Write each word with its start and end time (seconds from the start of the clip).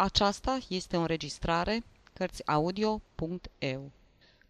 Aceasta 0.00 0.58
este 0.68 0.96
o 0.96 1.00
înregistrare 1.00 1.84
Cărțiaudio.eu. 2.12 3.90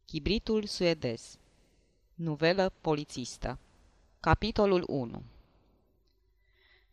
Chibritul 0.06 0.66
suedez 0.66 1.38
Nuvelă 2.16 2.74
polițistă 2.82 3.58
Capitolul 4.20 4.84
1 4.88 5.24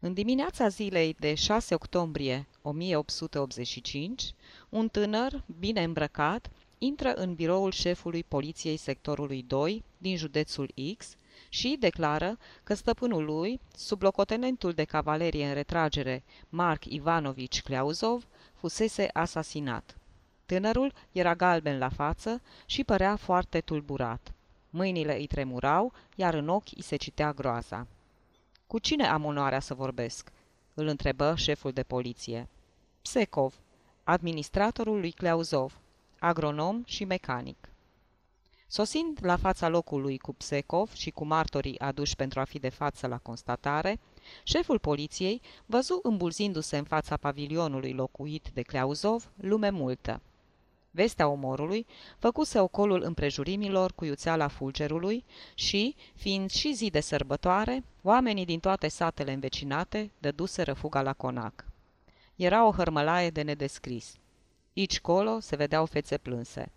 În 0.07 0.13
dimineața 0.13 0.69
zilei 0.69 1.17
de 1.19 1.35
6 1.35 1.75
octombrie 1.75 2.47
1885, 2.63 4.35
un 4.69 4.89
tânăr, 4.89 5.45
bine 5.59 5.83
îmbrăcat, 5.83 6.51
intră 6.79 7.13
în 7.15 7.35
biroul 7.35 7.71
șefului 7.71 8.25
poliției 8.25 8.77
sectorului 8.77 9.43
2 9.43 9.85
din 9.99 10.17
județul 10.17 10.71
X 10.97 11.17
și 11.49 11.77
declară 11.81 12.39
că 12.63 12.75
stăpânul 12.75 13.25
lui, 13.25 13.61
sublocotenentul 13.77 14.73
de 14.73 14.85
cavalerie 14.85 15.47
în 15.47 15.55
retragere, 15.55 16.23
Mark 16.49 16.85
Ivanovici 16.85 17.63
Kleauzov, 17.63 18.27
fusese 18.55 19.09
asasinat. 19.13 19.97
Tânărul 20.45 20.93
era 21.13 21.35
galben 21.35 21.79
la 21.79 21.89
față 21.89 22.43
și 22.67 22.85
părea 22.85 23.17
foarte 23.17 23.61
tulburat. 23.61 24.33
Mâinile 24.71 25.17
îi 25.17 25.27
tremurau, 25.27 25.93
iar 26.15 26.35
în 26.35 26.49
ochi 26.49 26.77
îi 26.77 26.83
se 26.83 26.97
citea 26.97 27.33
groaza. 27.33 27.87
Cu 28.67 28.79
cine 28.79 29.07
am 29.07 29.25
onoarea 29.25 29.61
să 29.61 29.75
vorbesc?" 29.75 30.33
îl 30.75 30.87
întrebă 30.87 31.35
șeful 31.37 31.73
de 31.73 31.83
poliție. 31.83 32.49
Psecov, 33.03 33.55
administratorul 34.05 35.01
lui 35.01 35.11
Cleauzov, 35.11 35.79
agronom 36.19 36.83
și 36.85 37.05
mecanic. 37.05 37.69
Sosind 38.69 39.19
la 39.23 39.37
fața 39.37 39.69
locului 39.69 40.19
cu 40.19 40.33
Psecov 40.33 40.93
și 40.93 41.11
cu 41.11 41.25
martorii 41.25 41.79
aduși 41.79 42.17
pentru 42.17 42.41
a 42.41 42.45
fi 42.45 42.59
de 42.59 42.69
față 42.69 43.07
la 43.07 43.19
constatare, 43.19 44.01
șeful 44.43 44.79
poliției 44.79 45.41
văzu 45.67 46.01
îmbulzindu-se 46.03 46.77
în 46.77 46.85
fața 46.85 47.17
pavilionului 47.17 47.93
locuit 47.93 48.49
de 48.53 48.63
Cleauzov 48.63 49.31
lume 49.37 49.71
multă. 49.71 50.21
Vestea 50.91 51.29
omorului 51.29 51.87
făcuse 52.19 52.61
ocolul 52.61 53.03
împrejurimilor 53.03 53.93
cu 53.93 54.05
iuțeala 54.05 54.49
fulgerului 54.49 55.25
și, 55.55 55.95
fiind 56.15 56.51
și 56.51 56.75
zi 56.75 56.91
de 56.91 57.01
sărbătoare, 57.01 57.85
oamenii 58.07 58.45
din 58.45 58.61
toate 58.61 58.89
satele 58.89 59.33
învecinate 59.33 60.11
dăduseră 60.19 60.73
fuga 60.73 61.03
la 61.03 61.13
conac. 61.13 61.65
Era 62.37 62.67
o 62.67 62.73
hărmălaie 62.73 63.31
de 63.31 63.43
nedescris. 63.43 64.17
Ici 64.73 65.01
colo 65.01 65.41
se 65.41 65.57
vedeau 65.57 65.87
fețe 65.87 66.17
plânse. 66.17 66.71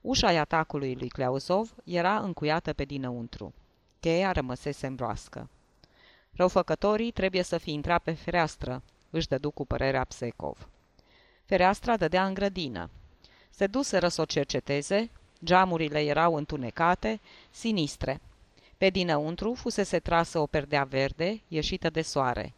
Ușa 0.00 0.40
atacului 0.40 0.94
lui 0.94 1.08
Cleauzov 1.08 1.74
era 1.84 2.18
încuiată 2.18 2.72
pe 2.72 2.84
dinăuntru. 2.84 3.52
Cheia 4.00 4.32
rămăsese 4.32 4.88
broască. 4.88 5.48
Răufăcătorii 6.32 7.10
trebuie 7.10 7.42
să 7.42 7.58
fi 7.58 7.72
intrat 7.72 8.02
pe 8.02 8.12
fereastră, 8.12 8.82
își 9.10 9.28
dădu 9.28 9.50
cu 9.50 9.66
părerea 9.66 10.04
Psecov. 10.04 10.68
Fereastra 11.44 11.96
dădea 11.96 12.26
în 12.26 12.34
grădină. 12.34 12.90
Se 13.50 13.66
duseră 13.66 14.08
să 14.08 14.20
o 14.20 14.24
cerceteze, 14.24 15.10
geamurile 15.44 16.00
erau 16.00 16.34
întunecate, 16.34 17.20
sinistre. 17.50 18.20
Pe 18.78 18.90
dinăuntru 18.90 19.54
fusese 19.54 19.98
trasă 19.98 20.38
o 20.38 20.46
perdea 20.46 20.84
verde, 20.84 21.40
ieșită 21.48 21.90
de 21.90 22.02
soare. 22.02 22.54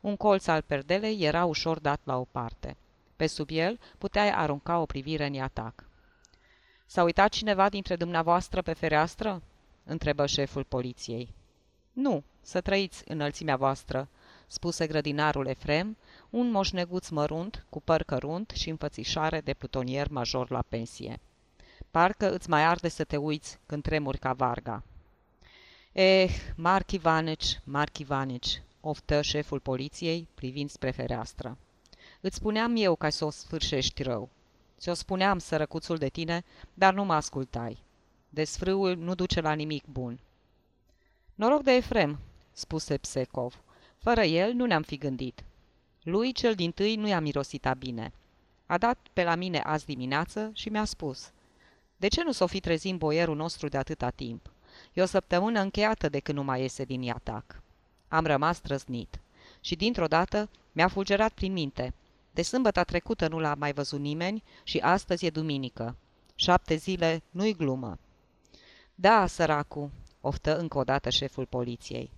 Un 0.00 0.16
colț 0.16 0.46
al 0.46 0.62
perdelei 0.62 1.22
era 1.22 1.44
ușor 1.44 1.78
dat 1.78 2.00
la 2.04 2.16
o 2.16 2.24
parte. 2.24 2.76
Pe 3.16 3.26
sub 3.26 3.48
el 3.50 3.78
puteai 3.98 4.30
arunca 4.30 4.78
o 4.78 4.86
privire 4.86 5.26
în 5.26 5.40
atac. 5.40 5.84
S-a 6.86 7.02
uitat 7.02 7.30
cineva 7.30 7.68
dintre 7.68 7.96
dumneavoastră 7.96 8.62
pe 8.62 8.72
fereastră?" 8.72 9.42
întrebă 9.84 10.26
șeful 10.26 10.64
poliției. 10.64 11.34
Nu, 11.92 12.22
să 12.40 12.60
trăiți 12.60 13.02
înălțimea 13.06 13.56
voastră," 13.56 14.08
spuse 14.46 14.86
grădinarul 14.86 15.46
Efrem, 15.46 15.96
un 16.30 16.50
moșneguț 16.50 17.08
mărunt, 17.08 17.66
cu 17.68 17.80
păr 17.80 18.02
cărunt 18.02 18.50
și 18.50 18.70
înfățișare 18.70 19.40
de 19.40 19.54
plutonier 19.54 20.08
major 20.08 20.50
la 20.50 20.62
pensie. 20.68 21.20
Parcă 21.90 22.32
îți 22.32 22.48
mai 22.48 22.64
arde 22.64 22.88
să 22.88 23.04
te 23.04 23.16
uiți 23.16 23.58
când 23.66 23.82
tremuri 23.82 24.18
ca 24.18 24.32
varga. 24.32 24.82
Eh, 25.92 26.30
Marc 26.56 26.92
Ivanici, 26.92 27.60
Marc 27.64 27.98
Ivanici, 27.98 28.62
oftă 28.80 29.22
șeful 29.22 29.60
poliției, 29.60 30.28
privind 30.34 30.70
spre 30.70 30.90
fereastră. 30.90 31.58
Îți 32.20 32.36
spuneam 32.36 32.76
eu 32.76 32.94
ca 32.94 33.08
să 33.08 33.24
o 33.24 33.30
sfârșești 33.30 34.02
rău. 34.02 34.28
Ți-o 34.78 34.94
spuneam, 34.94 35.38
sărăcuțul 35.38 35.96
de 35.96 36.08
tine, 36.08 36.44
dar 36.74 36.94
nu 36.94 37.04
mă 37.04 37.14
ascultai. 37.14 37.78
Desfrâul 38.28 38.96
nu 38.96 39.14
duce 39.14 39.40
la 39.40 39.52
nimic 39.52 39.84
bun. 39.86 40.18
Noroc 41.34 41.62
de 41.62 41.72
Efrem, 41.72 42.18
spuse 42.52 42.96
Psecov. 42.96 43.62
Fără 43.98 44.22
el 44.22 44.52
nu 44.52 44.66
ne-am 44.66 44.82
fi 44.82 44.96
gândit. 44.96 45.44
Lui 46.02 46.32
cel 46.32 46.54
din 46.54 46.72
tâi 46.72 46.96
nu 46.96 47.08
i-a 47.08 47.20
mirosit 47.20 47.66
a 47.66 47.74
bine. 47.74 48.12
A 48.66 48.78
dat 48.78 48.98
pe 49.12 49.22
la 49.22 49.34
mine 49.34 49.58
azi 49.58 49.86
dimineață 49.86 50.50
și 50.54 50.68
mi-a 50.68 50.84
spus. 50.84 51.30
De 51.96 52.08
ce 52.08 52.22
nu 52.22 52.32
s-o 52.32 52.46
fi 52.46 52.60
trezit 52.60 52.96
boierul 52.96 53.36
nostru 53.36 53.68
de 53.68 53.76
atâta 53.76 54.10
timp? 54.10 54.50
E 54.92 55.02
o 55.02 55.06
săptămână 55.06 55.60
încheiată 55.60 56.08
de 56.08 56.20
când 56.20 56.38
nu 56.38 56.44
mai 56.44 56.60
iese 56.60 56.84
din 56.84 57.02
iatac. 57.02 57.62
Am 58.08 58.26
rămas 58.26 58.60
trăznit. 58.60 59.20
Și 59.60 59.76
dintr-o 59.76 60.06
dată 60.06 60.48
mi-a 60.72 60.88
fulgerat 60.88 61.32
prin 61.32 61.52
minte. 61.52 61.94
De 62.30 62.42
sâmbătă 62.42 62.84
trecută 62.84 63.28
nu 63.28 63.38
l-a 63.38 63.54
mai 63.54 63.72
văzut 63.72 64.00
nimeni 64.00 64.42
și 64.62 64.78
astăzi 64.78 65.26
e 65.26 65.30
duminică. 65.30 65.96
Șapte 66.34 66.74
zile 66.74 67.22
nu-i 67.30 67.54
glumă. 67.54 67.98
Da, 68.94 69.26
săracu, 69.26 69.90
oftă 70.20 70.58
încă 70.58 70.78
o 70.78 70.84
dată 70.84 71.10
șeful 71.10 71.46
poliției. 71.46 72.10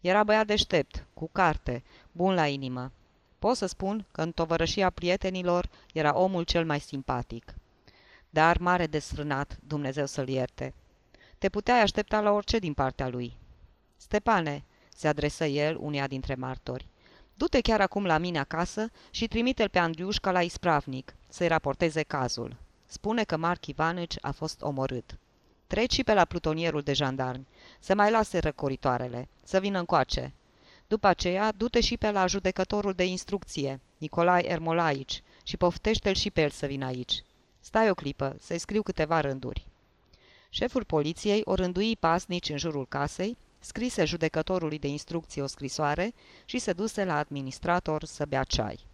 Era 0.00 0.24
băiat 0.24 0.46
deștept, 0.46 1.06
cu 1.14 1.28
carte, 1.32 1.82
bun 2.12 2.34
la 2.34 2.46
inimă. 2.46 2.92
Pot 3.38 3.56
să 3.56 3.66
spun 3.66 4.06
că 4.12 4.22
în 4.22 4.32
tovărășia 4.32 4.90
prietenilor 4.90 5.68
era 5.92 6.16
omul 6.18 6.42
cel 6.42 6.64
mai 6.64 6.80
simpatic. 6.80 7.54
Dar 8.30 8.58
mare 8.58 8.86
desfrânat, 8.86 9.58
Dumnezeu 9.66 10.06
să-l 10.06 10.28
ierte. 10.28 10.74
Te 11.38 11.48
puteai 11.48 11.80
aștepta 11.80 12.20
la 12.20 12.30
orice 12.30 12.58
din 12.58 12.74
partea 12.74 13.08
lui. 13.08 13.36
Stepane, 13.96 14.64
se 14.94 15.08
adresă 15.08 15.44
el 15.44 15.76
unia 15.80 16.06
dintre 16.06 16.34
martori, 16.34 16.88
du-te 17.34 17.60
chiar 17.60 17.80
acum 17.80 18.04
la 18.04 18.18
mine 18.18 18.38
acasă 18.38 18.90
și 19.10 19.28
trimite-l 19.28 19.68
pe 19.68 19.78
Andriușca 19.78 20.30
la 20.30 20.42
ispravnic, 20.42 21.14
să-i 21.28 21.48
raporteze 21.48 22.02
cazul. 22.02 22.56
Spune 22.86 23.24
că 23.24 23.36
Marc 23.36 23.66
Ivanici 23.66 24.16
a 24.20 24.30
fost 24.30 24.62
omorât. 24.62 25.18
Treci 25.66 26.04
pe 26.04 26.14
la 26.14 26.24
plutonierul 26.24 26.82
de 26.82 26.92
jandarmi, 26.92 27.46
să 27.80 27.94
mai 27.94 28.10
lase 28.10 28.38
răcoritoarele, 28.38 29.28
să 29.44 29.60
vină 29.60 29.78
încoace. 29.78 30.34
După 30.86 31.06
aceea, 31.06 31.52
du-te 31.52 31.80
și 31.80 31.96
pe 31.96 32.10
la 32.10 32.26
judecătorul 32.26 32.92
de 32.92 33.04
instrucție, 33.04 33.80
Nicolae 33.98 34.50
Ermolaici, 34.50 35.22
și 35.42 35.56
poftește-l 35.56 36.14
și 36.14 36.30
pe 36.30 36.40
el 36.42 36.50
să 36.50 36.66
vină 36.66 36.86
aici. 36.86 37.22
Stai 37.60 37.90
o 37.90 37.94
clipă, 37.94 38.36
să-i 38.40 38.58
scriu 38.58 38.82
câteva 38.82 39.20
rânduri. 39.20 39.66
Șeful 40.48 40.84
poliției 40.84 41.40
o 41.44 41.54
rândui 41.54 41.96
pasnici 41.96 42.48
în 42.48 42.56
jurul 42.56 42.86
casei, 42.86 43.36
scrise 43.58 44.04
judecătorului 44.04 44.78
de 44.78 44.88
instrucție 44.88 45.42
o 45.42 45.46
scrisoare 45.46 46.14
și 46.44 46.58
se 46.58 46.72
duse 46.72 47.04
la 47.04 47.16
administrator 47.16 48.04
să 48.04 48.26
bea 48.26 48.44
ceai. 48.44 48.86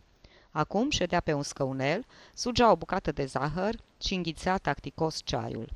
Acum 0.50 0.90
ședea 0.90 1.20
pe 1.20 1.32
un 1.32 1.42
scăunel, 1.42 2.06
sugea 2.34 2.70
o 2.70 2.76
bucată 2.76 3.12
de 3.12 3.24
zahăr 3.24 3.74
și 4.00 4.14
înghițea 4.14 4.58
tacticos 4.58 5.20
ceaiul. 5.24 5.70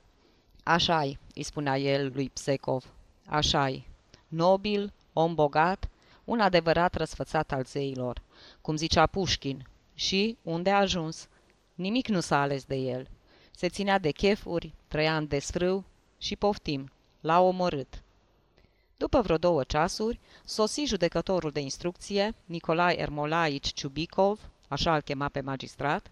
Așa-i, 0.62 1.18
îi 1.34 1.42
spunea 1.42 1.78
el 1.78 2.10
lui 2.14 2.30
Psecov, 2.30 2.84
așa-i, 3.26 3.86
nobil, 4.28 4.92
om 5.12 5.34
bogat, 5.34 5.88
un 6.24 6.40
adevărat 6.40 6.94
răsfățat 6.94 7.52
al 7.52 7.64
zeilor, 7.64 8.22
cum 8.60 8.76
zicea 8.76 9.06
Pușkin. 9.06 9.66
Și 9.94 10.36
unde 10.42 10.70
a 10.70 10.78
ajuns? 10.78 11.28
Nimic 11.74 12.08
nu 12.08 12.20
s-a 12.20 12.40
ales 12.40 12.64
de 12.64 12.76
el. 12.76 13.08
Se 13.58 13.68
ținea 13.68 13.98
de 13.98 14.10
chefuri, 14.10 14.72
trăia 14.88 15.16
în 15.16 15.26
desfrâu 15.26 15.84
și 16.18 16.36
poftim, 16.36 16.90
l-a 17.20 17.40
omorât. 17.40 18.02
După 18.96 19.20
vreo 19.20 19.36
două 19.36 19.64
ceasuri, 19.64 20.18
sosi 20.44 20.84
judecătorul 20.84 21.50
de 21.50 21.60
instrucție, 21.60 22.34
Nicolae 22.44 23.00
Ermolaici 23.00 23.72
Ciubicov, 23.72 24.40
așa 24.68 24.94
îl 24.94 25.00
chema 25.00 25.28
pe 25.28 25.40
magistrat, 25.40 26.10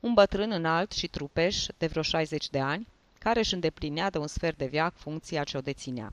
un 0.00 0.14
bătrân 0.14 0.50
înalt 0.50 0.92
și 0.92 1.06
trupeș 1.06 1.66
de 1.78 1.86
vreo 1.86 2.02
60 2.02 2.50
de 2.50 2.60
ani, 2.60 2.86
care 3.18 3.38
își 3.38 3.54
îndeplinea 3.54 4.10
de 4.10 4.18
un 4.18 4.26
sfert 4.26 4.58
de 4.58 4.66
viac 4.66 4.96
funcția 4.96 5.44
ce 5.44 5.56
o 5.56 5.60
deținea. 5.60 6.12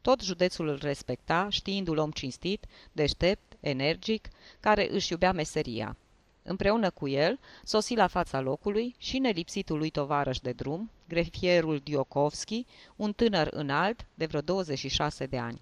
Tot 0.00 0.22
județul 0.22 0.68
îl 0.68 0.78
respecta, 0.82 1.46
știindu-l 1.50 1.98
om 1.98 2.10
cinstit, 2.10 2.64
deștept, 2.92 3.56
energic, 3.60 4.28
care 4.60 4.90
își 4.90 5.12
iubea 5.12 5.32
meseria. 5.32 5.96
Împreună 6.50 6.90
cu 6.90 7.08
el, 7.08 7.38
sosi 7.64 7.94
la 7.94 8.06
fața 8.06 8.40
locului 8.40 8.94
și 8.98 9.18
nelipsitul 9.18 9.78
lui 9.78 9.90
tovarăș 9.90 10.38
de 10.38 10.52
drum, 10.52 10.90
grefierul 11.08 11.78
Diokovski, 11.78 12.66
un 12.96 13.12
tânăr 13.12 13.48
înalt 13.50 14.06
de 14.14 14.26
vreo 14.26 14.40
26 14.40 15.26
de 15.26 15.38
ani. 15.38 15.60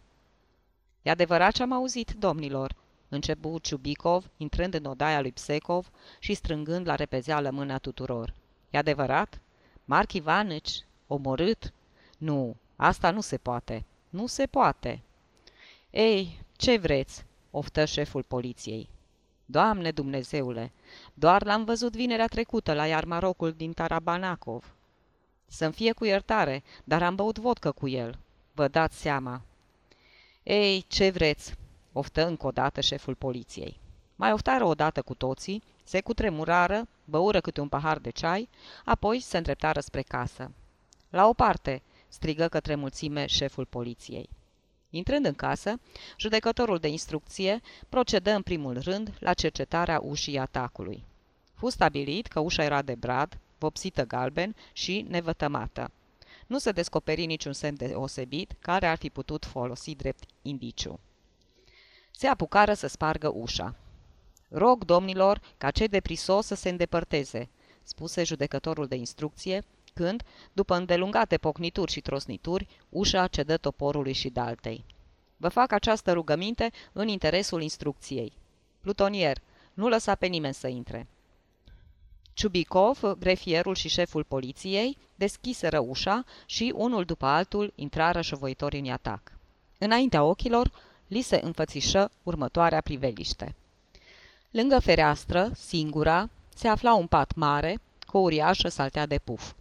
E 1.02 1.10
adevărat 1.10 1.52
ce 1.52 1.62
am 1.62 1.72
auzit, 1.72 2.14
domnilor?" 2.18 2.74
începu 3.08 3.58
Ciubicov, 3.58 4.30
intrând 4.36 4.74
în 4.74 4.84
odaia 4.84 5.20
lui 5.20 5.32
Psecov 5.32 5.90
și 6.18 6.34
strângând 6.34 6.86
la 6.86 6.94
repezeală 6.94 7.50
mâna 7.50 7.78
tuturor. 7.78 8.34
E 8.70 8.78
adevărat? 8.78 9.40
Marc 9.84 10.12
Ivanici? 10.12 10.84
Omorât? 11.06 11.72
Nu, 12.18 12.56
asta 12.76 13.10
nu 13.10 13.20
se 13.20 13.36
poate. 13.36 13.84
Nu 14.08 14.26
se 14.26 14.46
poate. 14.46 15.02
Ei, 15.90 16.44
ce 16.56 16.76
vreți? 16.76 17.24
oftă 17.50 17.84
șeful 17.84 18.22
poliției. 18.22 18.88
Doamne 19.50 19.90
Dumnezeule, 19.90 20.72
doar 21.14 21.44
l-am 21.44 21.64
văzut 21.64 21.96
vinerea 21.96 22.26
trecută 22.26 22.72
la 22.72 22.86
iarmarocul 22.86 23.52
din 23.52 23.72
Tarabanacov. 23.72 24.74
Să-mi 25.46 25.72
fie 25.72 25.92
cu 25.92 26.04
iertare, 26.04 26.62
dar 26.84 27.02
am 27.02 27.14
băut 27.14 27.38
vodcă 27.38 27.72
cu 27.72 27.88
el. 27.88 28.18
Vă 28.52 28.68
dați 28.68 29.00
seama. 29.00 29.42
Ei, 30.42 30.84
ce 30.88 31.10
vreți? 31.10 31.54
oftă 31.92 32.26
încă 32.26 32.46
o 32.46 32.50
dată 32.50 32.80
șeful 32.80 33.14
poliției. 33.14 33.80
Mai 34.16 34.32
oftară 34.32 34.64
o 34.64 34.74
dată 34.74 35.02
cu 35.02 35.14
toții, 35.14 35.62
se 35.84 36.00
cutremurară, 36.00 36.88
băură 37.04 37.40
câte 37.40 37.60
un 37.60 37.68
pahar 37.68 37.98
de 37.98 38.10
ceai, 38.10 38.48
apoi 38.84 39.20
se 39.20 39.36
îndreptară 39.36 39.80
spre 39.80 40.02
casă. 40.02 40.50
La 41.10 41.28
o 41.28 41.32
parte, 41.32 41.82
strigă 42.08 42.48
către 42.48 42.74
mulțime 42.74 43.26
șeful 43.26 43.64
poliției. 43.64 44.28
Intrând 44.90 45.24
în 45.24 45.34
casă, 45.34 45.80
judecătorul 46.16 46.78
de 46.78 46.88
instrucție 46.88 47.60
procedă 47.88 48.30
în 48.30 48.42
primul 48.42 48.80
rând 48.80 49.14
la 49.18 49.34
cercetarea 49.34 50.00
ușii 50.02 50.38
atacului. 50.38 51.04
Fu 51.54 51.68
stabilit 51.68 52.26
că 52.26 52.40
ușa 52.40 52.64
era 52.64 52.82
de 52.82 52.94
brad, 52.94 53.38
vopsită 53.58 54.04
galben 54.04 54.56
și 54.72 55.06
nevătămată. 55.08 55.90
Nu 56.46 56.58
se 56.58 56.72
descoperi 56.72 57.26
niciun 57.26 57.52
semn 57.52 57.76
deosebit 57.76 58.54
care 58.58 58.86
ar 58.86 58.96
fi 58.96 59.10
putut 59.10 59.44
folosi 59.44 59.94
drept 59.94 60.24
indiciu. 60.42 61.00
Se 62.10 62.26
apucară 62.26 62.74
să 62.74 62.86
spargă 62.86 63.28
ușa. 63.28 63.74
Rog, 64.48 64.84
domnilor, 64.84 65.40
ca 65.58 65.70
cei 65.70 65.88
de 65.88 66.00
prisos 66.00 66.46
să 66.46 66.54
se 66.54 66.68
îndepărteze, 66.68 67.48
spuse 67.82 68.24
judecătorul 68.24 68.86
de 68.86 68.94
instrucție, 68.94 69.64
când, 69.98 70.22
după 70.52 70.74
îndelungate 70.74 71.36
pocnituri 71.36 71.92
și 71.92 72.00
trosnituri, 72.00 72.68
ușa 72.88 73.26
cedă 73.26 73.56
toporului 73.56 74.12
și 74.12 74.28
daltei. 74.28 74.84
Vă 75.36 75.48
fac 75.48 75.72
această 75.72 76.12
rugăminte 76.12 76.70
în 76.92 77.08
interesul 77.08 77.62
instrucției. 77.62 78.32
Plutonier, 78.80 79.38
nu 79.74 79.88
lăsa 79.88 80.14
pe 80.14 80.26
nimeni 80.26 80.54
să 80.54 80.68
intre. 80.68 81.06
Ciubicov, 82.32 83.00
grefierul 83.18 83.74
și 83.74 83.88
șeful 83.88 84.24
poliției, 84.24 84.98
deschiseră 85.14 85.78
ușa 85.78 86.24
și, 86.46 86.72
unul 86.76 87.04
după 87.04 87.26
altul, 87.26 87.72
intrară 87.74 88.20
șovăitorii 88.20 88.80
în 88.80 88.90
atac. 88.90 89.32
Înaintea 89.78 90.22
ochilor, 90.22 90.70
li 91.06 91.20
se 91.20 91.40
înfățișă 91.42 92.10
următoarea 92.22 92.80
priveliște. 92.80 93.54
Lângă 94.50 94.78
fereastră, 94.78 95.50
singura, 95.54 96.28
se 96.54 96.68
afla 96.68 96.94
un 96.94 97.06
pat 97.06 97.34
mare, 97.34 97.80
cu 98.06 98.16
o 98.16 98.20
uriașă 98.20 98.68
saltea 98.68 99.06
de 99.06 99.18
puf. 99.18 99.52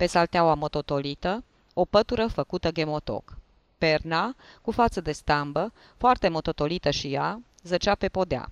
Pe 0.00 0.06
salteaua 0.06 0.54
mototolită, 0.54 1.44
o 1.74 1.84
pătură 1.84 2.26
făcută 2.26 2.70
gemotoc. 2.70 3.36
Perna, 3.78 4.34
cu 4.62 4.70
față 4.70 5.00
de 5.00 5.12
stambă, 5.12 5.72
foarte 5.96 6.28
mototolită 6.28 6.90
și 6.90 7.12
ea, 7.12 7.40
zăcea 7.62 7.94
pe 7.94 8.08
podea. 8.08 8.50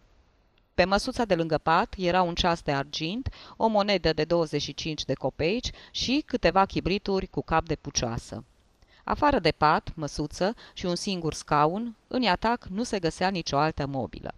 Pe 0.74 0.84
măsuța 0.84 1.24
de 1.24 1.34
lângă 1.34 1.58
pat 1.58 1.94
era 1.98 2.22
un 2.22 2.34
ceas 2.34 2.62
de 2.62 2.72
argint, 2.72 3.28
o 3.56 3.66
monedă 3.66 4.12
de 4.12 4.24
25 4.24 5.04
de 5.04 5.14
copeici 5.14 5.70
și 5.90 6.22
câteva 6.26 6.64
chibrituri 6.64 7.26
cu 7.26 7.42
cap 7.42 7.64
de 7.64 7.74
pucioasă. 7.74 8.44
Afară 9.04 9.38
de 9.38 9.50
pat, 9.50 9.92
măsuță 9.94 10.54
și 10.72 10.86
un 10.86 10.94
singur 10.94 11.34
scaun, 11.34 11.96
în 12.08 12.24
atac 12.24 12.64
nu 12.64 12.82
se 12.82 12.98
găsea 12.98 13.28
nicio 13.28 13.56
altă 13.56 13.86
mobilă. 13.86 14.34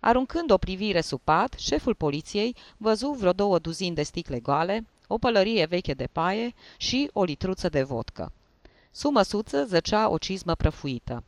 Aruncând 0.00 0.50
o 0.50 0.58
privire 0.58 1.00
sub 1.00 1.20
pat, 1.24 1.52
șeful 1.58 1.94
poliției 1.94 2.56
văzu 2.76 3.10
vreo 3.10 3.32
două 3.32 3.58
duzini 3.58 3.94
de 3.94 4.02
sticle 4.02 4.40
goale, 4.40 4.84
o 5.06 5.18
pălărie 5.18 5.64
veche 5.64 5.94
de 5.94 6.08
paie 6.12 6.54
și 6.76 7.10
o 7.12 7.24
litruță 7.24 7.68
de 7.68 7.82
vodcă. 7.82 8.32
Sub 8.90 9.12
măsuță 9.12 9.64
zăcea 9.64 10.08
o 10.08 10.18
cizmă 10.18 10.54
prăfuită. 10.54 11.22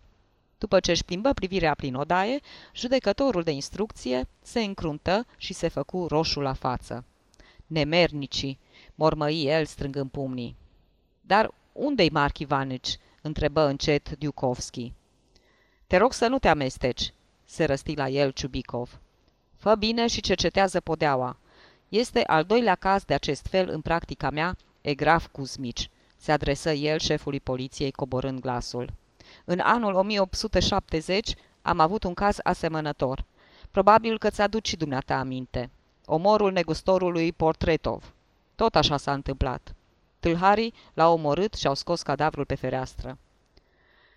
După 0.58 0.80
ce 0.80 0.90
își 0.90 1.04
plimbă 1.04 1.32
privirea 1.32 1.74
prin 1.74 1.94
odaie, 1.94 2.40
judecătorul 2.74 3.42
de 3.42 3.50
instrucție 3.50 4.28
se 4.42 4.60
încruntă 4.60 5.26
și 5.36 5.52
se 5.52 5.68
făcu 5.68 6.06
roșu 6.06 6.40
la 6.40 6.52
față. 6.52 7.04
Nemernicii, 7.66 8.58
mormăi 8.94 9.42
el 9.42 9.64
strângând 9.64 10.10
pumnii. 10.10 10.56
Dar 11.20 11.54
unde-i 11.72 12.10
Marc 12.10 12.38
Ivanici?" 12.38 12.98
întrebă 13.22 13.60
încet 13.66 14.18
Diukovski. 14.18 14.92
Te 15.86 15.96
rog 15.96 16.12
să 16.12 16.26
nu 16.26 16.38
te 16.38 16.48
amesteci," 16.48 17.12
se 17.44 17.64
răsti 17.64 17.94
la 17.94 18.08
el 18.08 18.30
Ciubicov. 18.30 19.00
Fă 19.56 19.74
bine 19.74 20.06
și 20.06 20.20
cercetează 20.20 20.80
podeaua. 20.80 21.36
Este 21.88 22.24
al 22.26 22.44
doilea 22.44 22.74
caz 22.74 23.04
de 23.04 23.14
acest 23.14 23.46
fel 23.46 23.68
în 23.68 23.80
practica 23.80 24.30
mea, 24.30 24.56
Egraf 24.80 25.26
Kuzmici, 25.32 25.90
se 26.16 26.32
adresă 26.32 26.70
el 26.70 26.98
șefului 26.98 27.40
poliției 27.40 27.90
coborând 27.90 28.40
glasul. 28.40 28.92
În 29.44 29.58
anul 29.58 29.94
1870 29.94 31.34
am 31.62 31.80
avut 31.80 32.04
un 32.04 32.14
caz 32.14 32.36
asemănător. 32.42 33.24
Probabil 33.70 34.18
că 34.18 34.30
ți-aduci 34.30 34.68
și 34.68 34.76
dumneata 34.76 35.14
aminte. 35.16 35.70
Omorul 36.04 36.52
negustorului 36.52 37.32
Portretov. 37.32 38.14
Tot 38.54 38.76
așa 38.76 38.96
s-a 38.96 39.12
întâmplat. 39.12 39.74
Tâlharii 40.20 40.74
l-au 40.94 41.12
omorât 41.12 41.54
și 41.54 41.66
au 41.66 41.74
scos 41.74 42.02
cadavrul 42.02 42.44
pe 42.44 42.54
fereastră. 42.54 43.18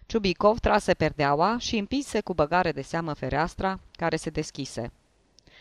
Ciubicov 0.05 0.59
trase 0.59 0.93
perdeaua 0.93 1.57
și 1.57 1.77
împise 1.77 2.21
cu 2.21 2.33
băgare 2.33 2.71
de 2.71 2.81
seamă 2.81 3.13
fereastra, 3.13 3.79
care 3.91 4.15
se 4.15 4.29
deschise. 4.29 4.91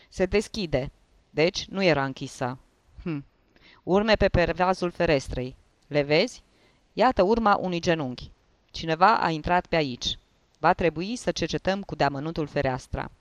Se 0.09 0.25
deschide, 0.25 0.91
deci 1.29 1.65
nu 1.65 1.83
era 1.83 2.03
închisă. 2.03 2.57
Hm. 3.03 3.25
Urme 3.83 4.15
pe 4.15 4.29
pervazul 4.29 4.91
ferestrei. 4.91 5.55
Le 5.87 6.01
vezi? 6.01 6.43
Iată 6.93 7.23
urma 7.23 7.55
unui 7.55 7.79
genunchi. 7.79 8.31
Cineva 8.71 9.17
a 9.17 9.29
intrat 9.29 9.65
pe 9.65 9.75
aici. 9.75 10.17
Va 10.59 10.73
trebui 10.73 11.15
să 11.15 11.31
cercetăm 11.31 11.81
cu 11.81 11.95
deamănuntul 11.95 12.47
fereastra. 12.47 13.11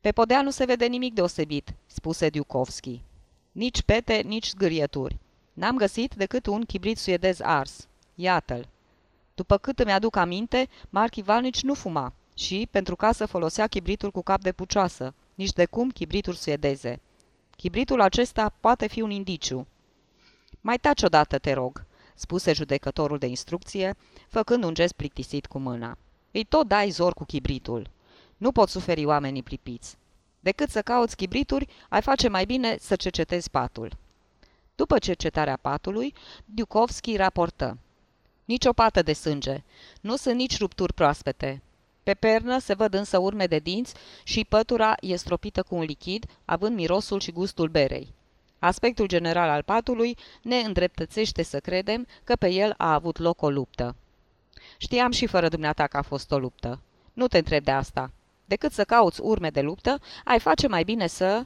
Pe 0.00 0.12
podea 0.12 0.42
nu 0.42 0.50
se 0.50 0.64
vede 0.64 0.86
nimic 0.86 1.14
deosebit, 1.14 1.74
spuse 1.86 2.28
Diukovski. 2.28 3.02
Nici 3.52 3.82
pete, 3.82 4.14
nici 4.14 4.48
zgârieturi. 4.48 5.18
N-am 5.52 5.76
găsit 5.76 6.14
decât 6.14 6.46
un 6.46 6.64
chibrit 6.64 6.98
suedez 6.98 7.40
ars. 7.40 7.88
Iată-l. 8.14 8.68
După 9.34 9.58
cât 9.58 9.78
îmi 9.78 9.92
aduc 9.92 10.16
aminte, 10.16 10.68
Marc 10.90 11.16
Ivalnici 11.16 11.62
nu 11.62 11.74
fuma 11.74 12.12
și, 12.34 12.68
pentru 12.70 12.96
ca 12.96 13.12
să 13.12 13.26
folosea 13.26 13.66
chibritul 13.66 14.10
cu 14.10 14.22
cap 14.22 14.40
de 14.40 14.52
pucioasă, 14.52 15.14
nici 15.42 15.52
de 15.52 15.66
cum 15.66 15.90
chibrituri 15.90 16.36
suedeze. 16.36 17.00
Chibritul 17.56 18.00
acesta 18.00 18.54
poate 18.60 18.86
fi 18.86 19.00
un 19.00 19.10
indiciu. 19.10 19.66
Mai 20.60 20.78
taci 20.78 21.02
odată, 21.02 21.38
te 21.38 21.52
rog, 21.52 21.84
spuse 22.14 22.52
judecătorul 22.52 23.18
de 23.18 23.26
instrucție, 23.26 23.96
făcând 24.28 24.64
un 24.64 24.74
gest 24.74 24.92
plictisit 24.92 25.46
cu 25.46 25.58
mâna. 25.58 25.98
Îi 26.30 26.44
tot 26.44 26.68
dai 26.68 26.90
zor 26.90 27.14
cu 27.14 27.24
chibritul. 27.24 27.90
Nu 28.36 28.52
pot 28.52 28.68
suferi 28.68 29.04
oamenii 29.04 29.42
plipiți. 29.42 29.96
Decât 30.40 30.70
să 30.70 30.82
cauți 30.82 31.16
chibrituri, 31.16 31.68
ai 31.88 32.02
face 32.02 32.28
mai 32.28 32.44
bine 32.44 32.76
să 32.80 32.96
cercetezi 32.96 33.50
patul. 33.50 33.92
După 34.74 34.98
cercetarea 34.98 35.56
patului, 35.56 36.14
Dukovski 36.44 37.16
raportă. 37.16 37.78
Nici 38.44 38.64
o 38.64 38.72
pată 38.72 39.02
de 39.02 39.12
sânge. 39.12 39.62
Nu 40.00 40.16
sunt 40.16 40.34
nici 40.34 40.58
rupturi 40.58 40.92
proaspete. 40.92 41.62
Pe 42.02 42.14
pernă 42.14 42.58
se 42.58 42.74
văd 42.74 42.94
însă 42.94 43.18
urme 43.18 43.46
de 43.46 43.58
dinți 43.58 43.94
și 44.22 44.44
pătura 44.44 44.94
e 45.00 45.16
stropită 45.16 45.62
cu 45.62 45.74
un 45.74 45.82
lichid, 45.82 46.24
având 46.44 46.76
mirosul 46.76 47.20
și 47.20 47.32
gustul 47.32 47.68
berei. 47.68 48.12
Aspectul 48.58 49.06
general 49.06 49.48
al 49.48 49.62
patului 49.62 50.16
ne 50.42 50.56
îndreptățește 50.56 51.42
să 51.42 51.60
credem 51.60 52.06
că 52.24 52.36
pe 52.36 52.48
el 52.48 52.74
a 52.76 52.92
avut 52.92 53.18
loc 53.18 53.42
o 53.42 53.50
luptă. 53.50 53.96
Știam 54.76 55.10
și 55.10 55.26
fără 55.26 55.48
dumneata 55.48 55.86
că 55.86 55.96
a 55.96 56.02
fost 56.02 56.30
o 56.30 56.38
luptă. 56.38 56.80
Nu 57.12 57.26
te 57.26 57.38
întreb 57.38 57.64
de 57.64 57.70
asta. 57.70 58.10
Decât 58.44 58.72
să 58.72 58.84
cauți 58.84 59.20
urme 59.20 59.50
de 59.50 59.60
luptă, 59.60 60.00
ai 60.24 60.38
face 60.38 60.68
mai 60.68 60.84
bine 60.84 61.06
să... 61.06 61.44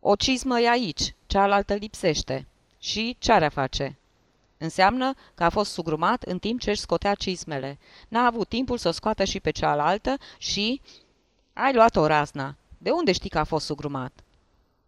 O 0.00 0.14
cizmă 0.14 0.60
e 0.60 0.70
aici, 0.70 1.14
cealaltă 1.26 1.74
lipsește. 1.74 2.46
Și 2.78 3.16
ce 3.18 3.32
are 3.32 3.48
face? 3.48 3.98
Înseamnă 4.58 5.14
că 5.34 5.44
a 5.44 5.48
fost 5.48 5.72
sugrumat 5.72 6.22
în 6.22 6.38
timp 6.38 6.60
ce 6.60 6.70
își 6.70 6.80
scotea 6.80 7.14
cizmele. 7.14 7.78
N-a 8.08 8.26
avut 8.26 8.48
timpul 8.48 8.78
să 8.78 8.88
o 8.88 8.90
scoată 8.90 9.24
și 9.24 9.40
pe 9.40 9.50
cealaltă 9.50 10.16
și... 10.38 10.80
Ai 11.52 11.74
luat 11.74 11.96
o 11.96 12.06
razna. 12.06 12.56
De 12.78 12.90
unde 12.90 13.12
știi 13.12 13.30
că 13.30 13.38
a 13.38 13.44
fost 13.44 13.66
sugrumat? 13.66 14.12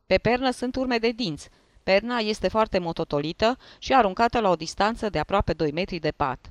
Pe 0.06 0.18
pernă 0.18 0.50
sunt 0.50 0.76
urme 0.76 0.98
de 0.98 1.10
dinți. 1.10 1.48
Perna 1.82 2.16
este 2.18 2.48
foarte 2.48 2.78
mototolită 2.78 3.58
și 3.78 3.94
aruncată 3.94 4.40
la 4.40 4.48
o 4.48 4.56
distanță 4.56 5.08
de 5.08 5.18
aproape 5.18 5.52
2 5.52 5.72
metri 5.72 5.98
de 5.98 6.10
pat. 6.10 6.50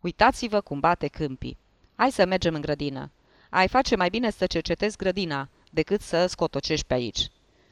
Uitați-vă 0.00 0.60
cum 0.60 0.80
bate 0.80 1.06
câmpii. 1.06 1.58
Hai 1.94 2.12
să 2.12 2.26
mergem 2.26 2.54
în 2.54 2.60
grădină. 2.60 3.10
Ai 3.50 3.68
face 3.68 3.96
mai 3.96 4.08
bine 4.08 4.30
să 4.30 4.46
cercetezi 4.46 4.96
grădina 4.96 5.48
decât 5.70 6.00
să 6.00 6.26
scotocești 6.26 6.86
pe 6.86 6.94
aici. 6.94 7.28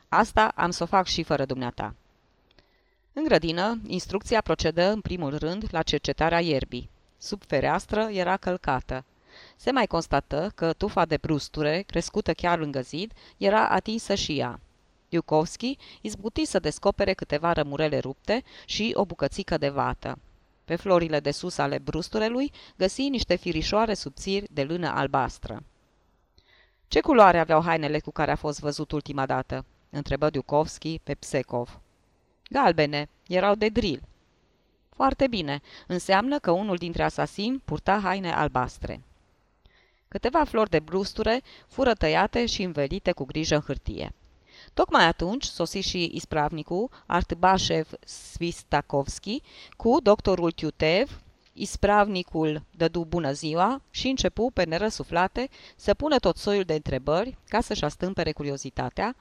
Asta 0.09 0.53
am 0.55 0.71
să 0.71 0.83
o 0.83 0.87
fac 0.87 1.07
și 1.07 1.23
fără 1.23 1.45
dumneata. 1.45 1.95
În 3.19 3.25
grădină, 3.25 3.81
instrucția 3.87 4.41
procedă 4.41 4.91
în 4.91 5.01
primul 5.01 5.37
rând 5.37 5.67
la 5.71 5.83
cercetarea 5.83 6.41
ierbii. 6.41 6.91
Sub 7.19 7.43
fereastră 7.47 8.09
era 8.11 8.37
călcată. 8.37 9.05
se 9.57 9.71
mai 9.71 9.87
constată 9.87 10.53
că 10.55 10.73
tufa 10.73 11.05
de 11.05 11.17
brusture, 11.17 11.85
crescută 11.87 12.33
chiar 12.33 12.59
lângă 12.59 12.81
zid, 12.81 13.13
era 13.37 13.69
atinsă 13.69 14.15
și 14.15 14.39
ea. 14.39 14.61
Iukovski 15.09 15.77
izbuti 16.01 16.45
să 16.45 16.59
descopere 16.59 17.13
câteva 17.13 17.53
rămurele 17.53 17.99
rupte 17.99 18.43
și 18.67 18.93
o 18.95 19.05
bucățică 19.05 19.59
de 19.59 19.69
vată. 19.69 20.19
Pe 20.65 20.77
florile 20.77 21.21
de 21.21 21.31
sus 21.31 21.59
ale 21.59 21.79
brusturelui 21.79 22.53
găsi 22.77 23.09
niște 23.09 23.35
firișoare 23.35 23.95
subțiri 23.95 24.47
de 24.51 24.65
lână 24.65 24.89
albastră. 24.89 25.63
Ce 26.89 27.01
culoare 27.01 27.39
aveau 27.39 27.63
hainele 27.63 27.99
cu 27.99 28.11
care 28.11 28.31
a 28.31 28.37
fost 28.37 28.61
văzut 28.61 28.93
ultima 28.93 29.27
dată?" 29.27 29.65
întrebă 29.91 30.31
Dukovski 30.31 31.01
pe 31.03 31.15
Psekov. 31.15 31.81
Galbene, 32.49 33.09
erau 33.27 33.55
de 33.55 33.69
drill. 33.69 34.03
Foarte 34.89 35.27
bine, 35.27 35.61
înseamnă 35.87 36.39
că 36.39 36.51
unul 36.51 36.77
dintre 36.77 37.03
asasini 37.03 37.63
purta 37.65 37.99
haine 37.99 38.33
albastre. 38.33 39.03
Câteva 40.09 40.45
flori 40.45 40.71
de 40.71 40.79
brusture 40.79 41.43
fură 41.69 41.93
tăiate 41.93 42.47
și 42.47 42.63
învelite 42.63 43.13
cu 43.13 43.25
grijă 43.25 43.55
în 43.55 43.61
hârtie. 43.61 44.15
Tocmai 44.75 45.05
atunci 45.05 45.45
sosi 45.45 45.79
și 45.79 46.11
ispravnicul 46.15 46.91
Artbașev 47.07 47.91
Svistakovski 48.05 49.43
cu 49.77 50.01
doctorul 50.03 50.51
Tiutev, 50.51 51.21
ispravnicul 51.53 52.63
dădu 52.71 53.05
bună 53.05 53.33
ziua 53.33 53.83
și 53.91 54.09
începu 54.09 54.51
pe 54.55 54.65
nerăsuflate 54.65 55.49
să 55.77 55.95
pună 55.95 56.19
tot 56.19 56.37
soiul 56.37 56.65
de 56.65 56.75
întrebări 56.75 57.37
ca 57.49 57.61
să-și 57.61 57.85
astâmpere 57.85 58.33
curiozitatea, 58.33 59.17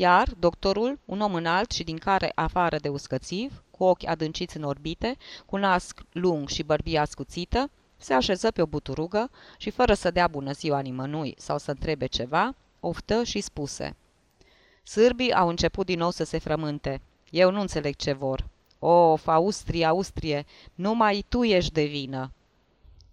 iar 0.00 0.28
doctorul, 0.38 0.98
un 1.04 1.20
om 1.20 1.34
înalt 1.34 1.70
și 1.70 1.84
din 1.84 1.96
care 1.96 2.32
afară 2.34 2.76
de 2.76 2.88
uscățiv, 2.88 3.62
cu 3.70 3.84
ochi 3.84 4.06
adânciți 4.06 4.56
în 4.56 4.62
orbite, 4.62 5.16
cu 5.46 5.56
nas 5.56 5.92
lung 6.12 6.48
și 6.48 6.62
bărbie 6.62 6.98
ascuțită, 6.98 7.70
se 7.96 8.14
așeză 8.14 8.50
pe 8.50 8.62
o 8.62 8.66
buturugă 8.66 9.30
și, 9.56 9.70
fără 9.70 9.94
să 9.94 10.10
dea 10.10 10.26
bună 10.26 10.52
ziua 10.52 10.80
nimănui 10.80 11.34
sau 11.38 11.58
să 11.58 11.70
întrebe 11.70 12.06
ceva, 12.06 12.54
oftă 12.80 13.24
și 13.24 13.40
spuse. 13.40 13.96
Sârbii 14.82 15.32
au 15.32 15.48
început 15.48 15.86
din 15.86 15.98
nou 15.98 16.10
să 16.10 16.24
se 16.24 16.38
frământe. 16.38 17.00
Eu 17.30 17.50
nu 17.50 17.60
înțeleg 17.60 17.96
ce 17.96 18.12
vor. 18.12 18.46
Of, 18.78 19.26
Austrie, 19.26 19.84
Austrie, 19.84 20.44
numai 20.74 21.24
tu 21.28 21.42
ești 21.42 21.72
de 21.72 21.84
vină. 21.84 22.32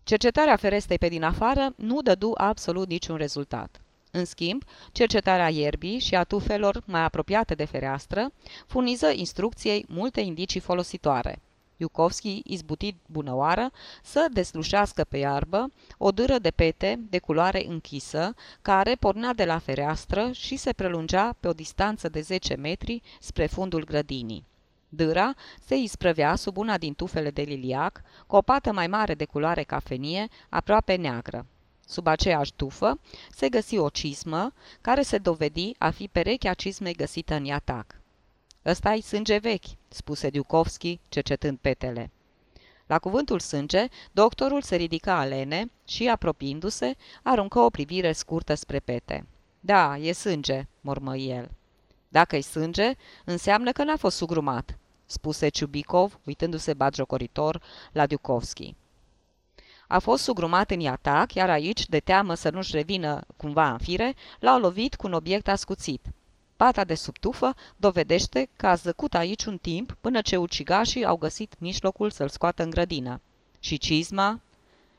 Cercetarea 0.03 0.55
ferestei 0.55 0.97
pe 0.97 1.07
din 1.07 1.23
afară 1.23 1.73
nu 1.75 2.01
dădu 2.01 2.31
absolut 2.37 2.87
niciun 2.87 3.15
rezultat. 3.15 3.79
În 4.17 4.25
schimb, 4.25 4.63
cercetarea 4.91 5.49
ierbii 5.49 5.99
și 5.99 6.15
a 6.15 6.23
tufelor 6.23 6.81
mai 6.85 7.01
apropiate 7.01 7.55
de 7.55 7.65
fereastră 7.65 8.31
furniză 8.67 9.11
instrucției 9.11 9.85
multe 9.87 10.21
indicii 10.21 10.59
folositoare. 10.59 11.41
Iukovski 11.77 12.41
izbutit 12.43 12.95
bunăoară 13.05 13.71
să 14.03 14.27
deslușească 14.31 15.03
pe 15.03 15.17
iarbă 15.17 15.71
o 15.97 16.11
dâră 16.11 16.39
de 16.39 16.51
pete 16.51 16.99
de 17.09 17.19
culoare 17.19 17.65
închisă, 17.67 18.33
care 18.61 18.95
pornea 18.95 19.33
de 19.33 19.45
la 19.45 19.57
fereastră 19.57 20.29
și 20.31 20.55
se 20.55 20.73
prelungea 20.73 21.35
pe 21.39 21.47
o 21.47 21.53
distanță 21.53 22.09
de 22.09 22.21
10 22.21 22.55
metri 22.55 23.01
spre 23.19 23.45
fundul 23.45 23.83
grădinii. 23.83 24.45
Dâra 24.89 25.33
se 25.65 25.75
isprăvea 25.75 26.35
sub 26.35 26.57
una 26.57 26.77
din 26.77 26.93
tufele 26.93 27.29
de 27.29 27.41
liliac, 27.41 28.01
cu 28.27 28.35
o 28.35 28.41
pată 28.41 28.73
mai 28.73 28.87
mare 28.87 29.13
de 29.13 29.25
culoare 29.25 29.63
cafenie, 29.63 30.27
aproape 30.49 30.95
neagră. 30.95 31.45
Sub 31.87 32.07
aceeași 32.07 32.53
tufă 32.53 32.99
se 33.31 33.49
găsi 33.49 33.77
o 33.77 33.89
cizmă, 33.89 34.53
care 34.81 35.01
se 35.01 35.17
dovedi 35.17 35.75
a 35.77 35.89
fi 35.89 36.07
perechea 36.07 36.53
cizmei 36.53 36.93
găsită 36.93 37.33
în 37.33 37.51
atac. 37.51 37.99
Ăsta-i 38.65 39.01
sânge 39.01 39.37
vechi," 39.37 39.65
spuse 39.87 40.29
Diukovski, 40.29 40.99
cercetând 41.09 41.57
petele. 41.57 42.11
La 42.85 42.99
cuvântul 42.99 43.39
sânge, 43.39 43.87
doctorul 44.11 44.61
se 44.61 44.75
ridică 44.75 45.09
alene 45.09 45.71
și, 45.87 46.07
apropiindu-se, 46.07 46.95
aruncă 47.23 47.59
o 47.59 47.69
privire 47.69 48.11
scurtă 48.11 48.53
spre 48.53 48.79
pete. 48.79 49.27
Da, 49.59 49.97
e 49.97 50.11
sânge," 50.11 50.67
mormă 50.81 51.17
el. 51.17 51.51
Dacă-i 52.07 52.41
sânge, 52.41 52.91
înseamnă 53.25 53.71
că 53.71 53.83
n-a 53.83 53.97
fost 53.97 54.17
sugrumat," 54.17 54.77
spuse 55.05 55.49
Ciubicov, 55.49 56.19
uitându-se 56.25 56.73
bagiocoritor 56.73 57.61
la 57.91 58.05
Diukovski. 58.05 58.75
A 59.87 59.99
fost 59.99 60.23
sugrumat 60.23 60.71
în 60.71 60.87
atac, 60.87 61.33
iar 61.33 61.49
aici, 61.49 61.85
de 61.87 61.99
teamă 61.99 62.33
să 62.33 62.49
nu-și 62.49 62.75
revină 62.75 63.21
cumva 63.37 63.71
în 63.71 63.77
fire, 63.77 64.15
l-au 64.39 64.59
lovit 64.59 64.95
cu 64.95 65.07
un 65.07 65.13
obiect 65.13 65.47
ascuțit. 65.47 66.01
Pata 66.55 66.83
de 66.83 66.95
sub 66.95 67.17
tufă 67.17 67.55
dovedește 67.77 68.49
că 68.55 68.67
a 68.67 68.75
zăcut 68.75 69.13
aici 69.13 69.45
un 69.45 69.57
timp 69.57 69.97
până 70.01 70.21
ce 70.21 70.37
ucigașii 70.37 71.05
au 71.05 71.15
găsit 71.17 71.53
mijlocul 71.57 72.09
să-l 72.09 72.29
scoată 72.29 72.63
în 72.63 72.69
grădină. 72.69 73.21
Și 73.59 73.77
cizma? 73.77 74.39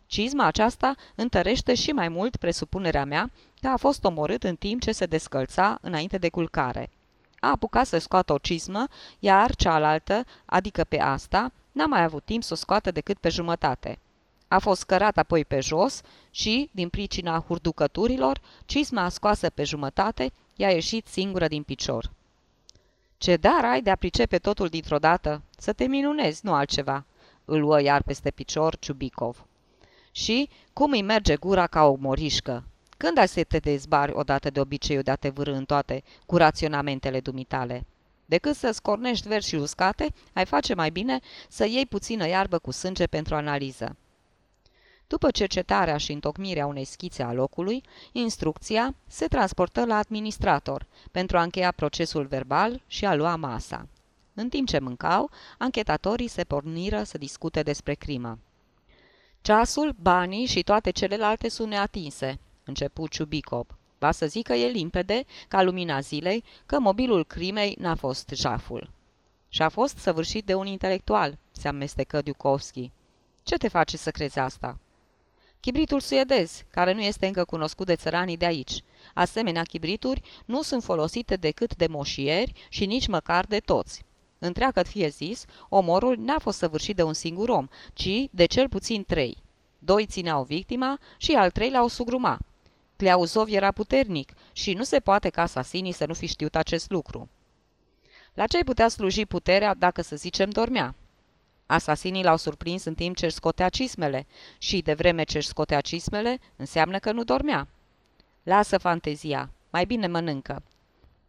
Cizma 0.07 0.45
aceasta 0.45 0.95
întărește 1.15 1.75
și 1.75 1.91
mai 1.91 2.09
mult 2.09 2.37
presupunerea 2.37 3.05
mea 3.05 3.31
că 3.61 3.69
a 3.69 3.77
fost 3.77 4.05
omorât 4.05 4.43
în 4.43 4.57
timp 4.57 4.81
ce 4.81 4.93
se 4.93 5.07
descălța 5.07 5.79
înainte 5.81 6.19
de 6.19 6.29
culcare. 6.29 6.91
A 7.41 7.51
apucat 7.51 7.87
să 7.87 7.99
scoată 7.99 8.33
o 8.33 8.39
cizmă, 8.39 8.87
iar 9.19 9.55
cealaltă, 9.55 10.25
adică 10.45 10.85
pe 10.85 11.01
asta, 11.01 11.53
n-a 11.73 11.87
mai 11.87 12.03
avut 12.03 12.25
timp 12.25 12.43
să 12.43 12.53
o 12.53 12.57
scoată 12.57 12.91
decât 12.91 13.19
pe 13.19 13.29
jumătate. 13.29 13.99
A 14.49 14.59
fost 14.59 14.85
cărat 14.85 15.17
apoi 15.17 15.45
pe 15.45 15.61
jos 15.61 16.01
și, 16.31 16.71
din 16.73 16.89
pricina 16.89 17.45
hurducăturilor, 17.47 18.41
cizma 18.67 19.09
scoasă 19.09 19.51
pe 19.51 19.65
jumătate 19.65 20.33
i-a 20.57 20.71
ieșit 20.71 21.07
singură 21.07 21.49
din 21.49 21.63
picior. 21.63 22.11
Ce 23.19 23.37
dar 23.37 23.65
ai 23.65 23.83
de 23.83 23.91
a 23.91 23.97
pricepe 23.97 24.39
totul 24.39 24.69
dintr-o 24.69 24.99
dată? 24.99 25.43
Să 25.59 25.73
te 25.73 25.85
minunezi, 25.87 26.41
nu 26.45 26.53
altceva!" 26.53 27.05
îl 27.45 27.61
luă 27.61 27.81
iar 27.81 28.03
peste 28.03 28.31
picior 28.31 28.77
Ciubicov. 28.79 29.47
Și 30.11 30.49
cum 30.73 30.91
îi 30.91 31.03
merge 31.03 31.37
gura 31.37 31.67
ca 31.67 31.85
o 31.85 31.95
morișcă? 31.95 32.65
Când 32.97 33.19
ai 33.19 33.29
să 33.29 33.45
te 33.45 33.59
dezbari 33.59 34.13
odată 34.15 34.51
de 34.51 34.61
obiceiul 34.61 35.03
de 35.03 35.11
a 35.11 35.17
te 35.17 35.29
vârâ 35.29 35.55
în 35.55 35.65
toate 35.65 36.03
cu 36.27 36.37
raționamentele 36.37 37.21
dumitale? 37.21 37.87
Decât 38.25 38.57
să 38.57 38.71
scornești 38.71 39.29
verzi 39.29 39.49
și 39.49 39.55
uscate, 39.55 40.13
ai 40.33 40.45
face 40.45 40.75
mai 40.75 40.91
bine 40.91 41.21
să 41.49 41.67
iei 41.67 41.87
puțină 41.87 42.27
iarbă 42.27 42.59
cu 42.59 42.71
sânge 42.71 43.07
pentru 43.07 43.35
analiză. 43.35 43.97
După 45.09 45.31
cercetarea 45.31 45.97
și 45.97 46.13
întocmirea 46.13 46.67
unei 46.67 46.85
schițe 46.85 47.23
a 47.23 47.33
locului, 47.33 47.83
instrucția 48.13 48.95
se 49.07 49.27
transportă 49.27 49.85
la 49.85 49.97
administrator 49.97 50.87
pentru 51.11 51.39
a 51.39 51.43
încheia 51.43 51.73
procesul 51.73 52.27
verbal 52.27 52.83
și 52.87 53.05
a 53.05 53.15
lua 53.15 53.37
masa. 53.37 53.87
În 54.35 54.49
timp 54.49 54.69
ce 54.69 54.79
mâncau, 54.79 55.31
anchetatorii 55.59 56.29
se 56.29 56.45
porniră 56.45 57.03
să 57.03 57.19
discute 57.19 57.63
despre 57.63 57.95
crimă. 57.95 58.39
Ceasul, 59.41 59.95
banii 60.01 60.47
și 60.47 60.63
toate 60.63 60.91
celelalte 60.91 61.49
sunt 61.49 61.69
neatinse, 61.69 62.39
începu 62.65 63.09
Ciubicop. 63.09 63.75
Va 63.99 64.11
să 64.11 64.27
zic 64.27 64.47
că 64.47 64.53
e 64.53 64.69
limpede, 64.69 65.25
ca 65.49 65.63
lumina 65.63 66.01
zilei, 66.01 66.45
că 66.67 66.79
mobilul 66.79 67.25
crimei 67.25 67.77
n-a 67.79 67.95
fost 67.95 68.31
jaful. 68.35 68.91
Și 69.49 69.63
a 69.63 69.69
fost 69.69 69.99
săvârșit 69.99 70.45
de 70.45 70.55
un 70.55 70.67
intelectual, 70.67 71.39
se 71.53 71.69
amestecă 71.69 72.23
Dukovski. 72.23 72.91
Ce 73.43 73.57
te 73.57 73.69
face 73.69 73.97
să 73.97 74.11
crezi 74.11 74.39
asta? 74.39 74.79
Chibritul 75.67 76.01
suedez, 76.01 76.63
care 76.71 76.93
nu 76.93 77.01
este 77.01 77.27
încă 77.27 77.45
cunoscut 77.45 77.87
de 77.87 77.95
țăranii 77.95 78.37
de 78.37 78.47
aici. 78.47 78.83
Asemenea 79.15 79.63
chibrituri 79.63 80.23
nu 80.45 80.63
sunt 80.63 80.83
folosite 80.83 81.37
decât 81.37 81.77
de 81.77 81.87
moșieri 81.87 82.53
și 82.69 82.87
nici 82.87 83.07
măcar 83.07 83.45
de 83.45 83.59
toți. 83.59 84.05
Întreagăt 84.39 84.87
fie 84.87 85.09
zis, 85.09 85.45
omorul 85.69 86.17
n-a 86.19 86.39
fost 86.39 86.59
săvârșit 86.59 86.97
de 86.97 87.03
un 87.03 87.13
singur 87.13 87.49
om, 87.49 87.69
ci 87.93 88.09
de 88.31 88.45
cel 88.45 88.69
puțin 88.69 89.05
trei. 89.05 89.37
Doi 89.79 90.07
țineau 90.07 90.45
victima 90.45 90.99
și 91.17 91.33
al 91.33 91.51
treilea 91.51 91.85
o 91.85 91.89
sugruma. 91.89 92.39
Cleauzov 92.97 93.49
era 93.49 93.73
puternic 93.73 94.33
și 94.53 94.73
nu 94.73 94.83
se 94.83 95.01
poate 95.01 95.29
ca 95.29 95.43
asasinii 95.43 95.93
să 95.93 96.07
nu 96.07 96.15
fi 96.15 96.27
știut 96.27 96.57
acest 96.57 96.91
lucru. 96.91 97.29
La 98.35 98.47
ce 98.47 98.65
putea 98.65 98.89
sluji 98.89 99.27
puterea 99.27 99.75
dacă, 99.75 100.03
să 100.03 100.17
zicem, 100.17 100.51
dormea? 100.51 100.95
Asasinii 101.67 102.23
l-au 102.23 102.37
surprins 102.37 102.85
în 102.85 102.95
timp 102.95 103.17
ce 103.17 103.25
își 103.25 103.35
scotea 103.35 103.69
cismele 103.69 104.27
și, 104.59 104.83
de 104.83 104.95
vreme 104.95 105.23
ce 105.23 105.37
își 105.37 105.49
scotea 105.49 105.81
cismele, 105.81 106.39
înseamnă 106.57 106.99
că 106.99 107.13
nu 107.13 107.25
dormea. 107.25 107.69
Lasă 108.43 108.79
fantezia, 108.79 109.51
mai 109.71 109.85
bine 109.85 110.07
mănâncă. 110.07 110.63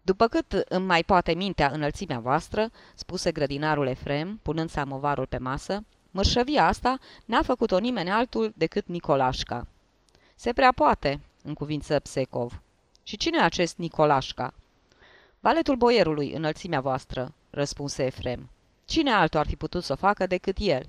După 0.02 0.28
cât 0.28 0.52
îmi 0.52 0.86
mai 0.86 1.04
poate 1.04 1.34
mintea 1.34 1.70
înălțimea 1.74 2.20
voastră, 2.20 2.72
spuse 2.96 3.32
grădinarul 3.32 3.88
Efrem, 3.88 4.40
punând 4.42 4.70
samovarul 4.70 5.26
pe 5.26 5.38
masă, 5.38 5.84
mărșăvia 6.12 6.68
asta 6.68 7.00
n-a 7.26 7.42
făcut-o 7.42 7.78
nimeni 7.78 8.12
altul 8.12 8.54
decât 8.56 8.88
Nicolașca. 8.88 9.68
Se 10.36 10.54
prea 10.54 10.72
poate, 10.72 11.20
în 11.44 11.54
cuvință 11.54 12.00
Psecov. 12.00 12.62
Și 13.04 13.18
cine 13.18 13.38
e 13.38 13.44
acest 13.44 13.78
Nicolașca? 13.78 14.54
Valetul 15.40 15.76
boierului, 15.76 16.32
înălțimea 16.32 16.82
voastră, 16.82 17.34
răspunse 17.50 18.06
Efrem. 18.06 18.50
Cine 18.88 19.12
altul 19.12 19.40
ar 19.40 19.46
fi 19.46 19.56
putut 19.56 19.84
să 19.84 19.92
o 19.92 19.96
facă 19.96 20.28
decât 20.28 20.58
el? 20.60 20.86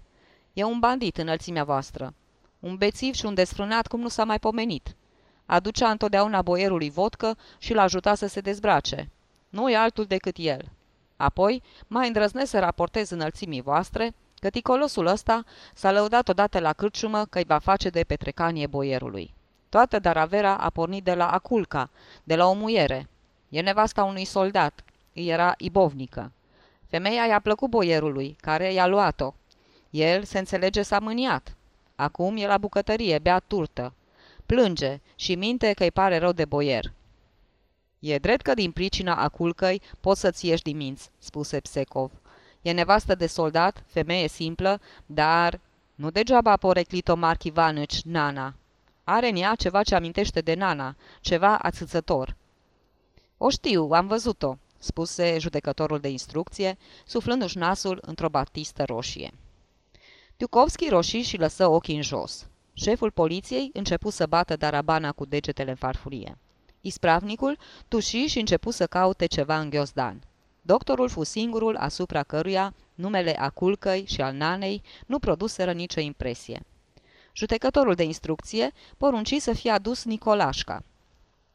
E 0.52 0.64
un 0.64 0.78
bandit 0.78 1.18
înălțimea 1.18 1.64
voastră. 1.64 2.14
Un 2.58 2.76
bețiv 2.76 3.14
și 3.14 3.26
un 3.26 3.34
desfrânat 3.34 3.86
cum 3.86 4.00
nu 4.00 4.08
s-a 4.08 4.24
mai 4.24 4.38
pomenit. 4.38 4.96
Aducea 5.46 5.90
întotdeauna 5.90 6.42
boierului 6.42 6.90
vodcă 6.90 7.36
și 7.58 7.72
l 7.72 7.78
ajuta 7.78 8.14
să 8.14 8.26
se 8.26 8.40
dezbrace. 8.40 9.10
Nu 9.48 9.70
e 9.70 9.76
altul 9.76 10.04
decât 10.04 10.36
el. 10.38 10.68
Apoi, 11.16 11.62
mai 11.86 12.06
îndrăznesc 12.06 12.50
să 12.50 12.58
raportez 12.58 13.10
înălțimii 13.10 13.60
voastre 13.60 14.14
că 14.40 14.50
ticolosul 14.50 15.06
ăsta 15.06 15.44
s-a 15.74 15.92
lăudat 15.92 16.28
odată 16.28 16.58
la 16.58 16.72
cârciumă 16.72 17.24
că 17.24 17.38
îi 17.38 17.44
va 17.46 17.58
face 17.58 17.88
de 17.88 18.04
petrecanie 18.04 18.66
boierului. 18.66 19.34
Toată 19.68 19.98
daravera 19.98 20.56
a 20.56 20.70
pornit 20.70 21.04
de 21.04 21.14
la 21.14 21.30
Aculca, 21.30 21.90
de 22.24 22.36
la 22.36 22.46
o 22.46 22.52
muiere. 22.52 23.08
E 23.48 23.60
nevasta 23.60 24.04
unui 24.04 24.24
soldat. 24.24 24.84
Îi 25.14 25.28
era 25.28 25.54
ibovnică. 25.56 26.32
Femeia 26.88 27.26
i-a 27.26 27.40
plăcut 27.40 27.70
boierului, 27.70 28.36
care 28.40 28.72
i-a 28.72 28.86
luat-o. 28.86 29.34
El, 29.90 30.24
se 30.24 30.38
înțelege, 30.38 30.82
s-a 30.82 30.98
mâniat. 30.98 31.56
Acum 31.96 32.36
e 32.36 32.46
la 32.46 32.58
bucătărie, 32.58 33.18
bea 33.18 33.38
turtă. 33.38 33.92
Plânge 34.46 35.00
și 35.16 35.34
minte 35.34 35.72
că 35.72 35.82
îi 35.82 35.90
pare 35.90 36.18
rău 36.18 36.32
de 36.32 36.44
boier. 36.44 36.92
E 37.98 38.18
drept 38.18 38.42
că 38.42 38.54
din 38.54 38.72
pricina 38.72 39.14
aculcăi 39.14 39.82
poți 40.00 40.20
să-ți 40.20 40.46
ieși 40.46 40.62
din 40.62 40.76
minți, 40.76 41.10
spuse 41.18 41.60
Psecov. 41.60 42.10
E 42.62 42.72
nevastă 42.72 43.14
de 43.14 43.26
soldat, 43.26 43.82
femeie 43.86 44.28
simplă, 44.28 44.80
dar 45.06 45.60
nu 45.94 46.10
degeaba 46.10 46.50
a 46.50 46.56
poreclit-o 46.56 47.14
Marc 47.14 47.44
Ivanici, 47.44 48.02
Nana. 48.02 48.54
Are 49.04 49.28
în 49.28 49.36
ea 49.36 49.54
ceva 49.54 49.82
ce 49.82 49.94
amintește 49.94 50.40
de 50.40 50.54
Nana, 50.54 50.96
ceva 51.20 51.58
ațățător. 51.58 52.36
O 53.36 53.50
știu, 53.50 53.88
am 53.90 54.06
văzut-o, 54.06 54.56
spuse 54.78 55.38
judecătorul 55.38 55.98
de 55.98 56.08
instrucție, 56.08 56.76
suflându-și 57.06 57.58
nasul 57.58 57.98
într-o 58.02 58.28
batistă 58.28 58.84
roșie. 58.84 59.32
Dukovski 60.36 60.88
roșii 60.88 61.22
și 61.22 61.36
lăsă 61.36 61.66
ochii 61.66 61.96
în 61.96 62.02
jos. 62.02 62.46
Șeful 62.72 63.10
poliției 63.10 63.70
începu 63.72 64.10
să 64.10 64.26
bată 64.26 64.56
darabana 64.56 65.12
cu 65.12 65.24
degetele 65.24 65.70
în 65.70 65.76
farfurie. 65.76 66.38
Ispravnicul 66.80 67.58
tuși 67.88 68.26
și 68.26 68.38
începu 68.38 68.70
să 68.70 68.86
caute 68.86 69.26
ceva 69.26 69.60
în 69.60 69.70
ghiozdan. 69.70 70.22
Doctorul 70.62 71.08
fu 71.08 71.22
singurul 71.22 71.76
asupra 71.76 72.22
căruia 72.22 72.74
numele 72.94 73.38
Aculcăi 73.38 74.04
și 74.06 74.20
al 74.20 74.34
Nanei 74.34 74.82
nu 75.06 75.18
produseră 75.18 75.72
nicio 75.72 76.00
impresie. 76.00 76.62
Judecătorul 77.32 77.94
de 77.94 78.02
instrucție 78.02 78.72
porunci 78.96 79.34
să 79.34 79.52
fie 79.52 79.70
adus 79.70 80.04
Nicolașca. 80.04 80.82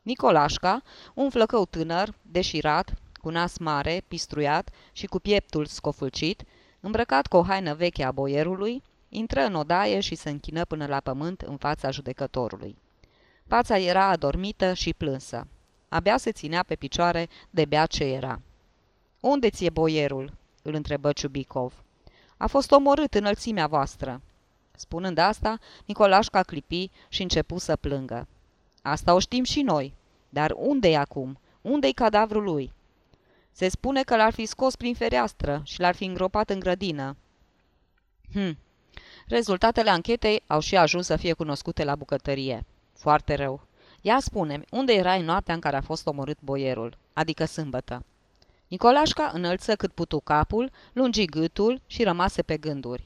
Nicolașca, 0.01 0.81
un 1.13 1.29
flăcău 1.29 1.65
tânăr, 1.65 2.13
deșirat, 2.21 2.93
cu 3.23 3.29
nas 3.29 3.57
mare, 3.57 4.03
pistruiat 4.07 4.69
și 4.91 5.05
cu 5.05 5.19
pieptul 5.19 5.65
scofulcit, 5.65 6.43
îmbrăcat 6.79 7.27
cu 7.27 7.37
o 7.37 7.43
haină 7.43 7.73
veche 7.73 8.03
a 8.03 8.11
boierului, 8.11 8.83
intră 9.09 9.41
în 9.41 9.55
odaie 9.55 9.99
și 9.99 10.15
se 10.15 10.29
închină 10.29 10.65
până 10.65 10.85
la 10.85 10.99
pământ 10.99 11.41
în 11.41 11.57
fața 11.57 11.91
judecătorului. 11.91 12.75
Fața 13.47 13.77
era 13.77 14.05
adormită 14.05 14.73
și 14.73 14.93
plânsă. 14.93 15.47
Abia 15.89 16.17
se 16.17 16.31
ținea 16.31 16.63
pe 16.63 16.75
picioare 16.75 17.29
de 17.49 17.65
bea 17.65 17.85
ce 17.85 18.03
era. 18.03 18.41
Unde 19.19 19.49
ți-e 19.49 19.69
boierul?" 19.69 20.33
îl 20.61 20.73
întrebă 20.73 21.11
Ciubicov. 21.11 21.73
A 22.37 22.47
fost 22.47 22.71
omorât 22.71 23.13
înălțimea 23.13 23.67
voastră." 23.67 24.21
Spunând 24.75 25.17
asta, 25.17 25.59
Nicolașca 25.85 26.43
clipi 26.43 26.89
și 27.09 27.21
începu 27.21 27.57
să 27.57 27.75
plângă. 27.75 28.27
Asta 28.81 29.13
o 29.13 29.19
știm 29.19 29.43
și 29.43 29.61
noi. 29.61 29.93
Dar 30.29 30.53
unde-i 30.57 30.95
acum? 30.95 31.39
Unde-i 31.61 31.91
cadavrul 31.91 32.43
lui?" 32.43 32.73
Se 33.53 33.67
spune 33.67 34.03
că 34.03 34.15
l-ar 34.15 34.33
fi 34.33 34.45
scos 34.45 34.75
prin 34.75 34.95
fereastră 34.95 35.61
și 35.65 35.79
l-ar 35.79 35.95
fi 35.95 36.05
îngropat 36.05 36.49
în 36.49 36.59
grădină." 36.59 37.15
Hm. 38.33 38.57
Rezultatele 39.27 39.89
anchetei 39.89 40.43
au 40.47 40.59
și 40.59 40.77
ajuns 40.77 41.05
să 41.05 41.15
fie 41.15 41.33
cunoscute 41.33 41.83
la 41.83 41.95
bucătărie. 41.95 42.65
Foarte 42.93 43.35
rău. 43.35 43.67
Ia 44.01 44.19
spune 44.19 44.61
unde 44.71 44.93
erai 44.93 45.21
noaptea 45.21 45.53
în 45.53 45.59
care 45.59 45.75
a 45.75 45.81
fost 45.81 46.07
omorât 46.07 46.37
boierul, 46.41 46.97
adică 47.13 47.45
sâmbătă? 47.45 48.05
Nicolașca 48.67 49.31
înălță 49.33 49.75
cât 49.75 49.91
putu 49.91 50.19
capul, 50.19 50.71
lungi 50.93 51.25
gâtul 51.25 51.81
și 51.87 52.03
rămase 52.03 52.41
pe 52.41 52.57
gânduri. 52.57 53.03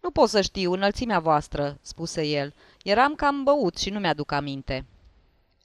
Nu 0.00 0.10
pot 0.10 0.28
să 0.28 0.40
știu 0.40 0.72
înălțimea 0.72 1.18
voastră," 1.18 1.78
spuse 1.82 2.26
el. 2.26 2.54
Eram 2.82 3.14
cam 3.14 3.44
băut 3.44 3.76
și 3.76 3.90
nu 3.90 3.98
mi-aduc 3.98 4.32
aminte." 4.32 4.84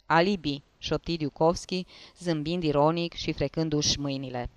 Alibi," 0.05 0.61
șopti 0.87 1.17
Diukovski, 1.17 1.85
zâmbind 2.19 2.63
ironic 2.63 3.13
și 3.13 3.31
frecându-și 3.31 3.99
mâinile. 3.99 4.49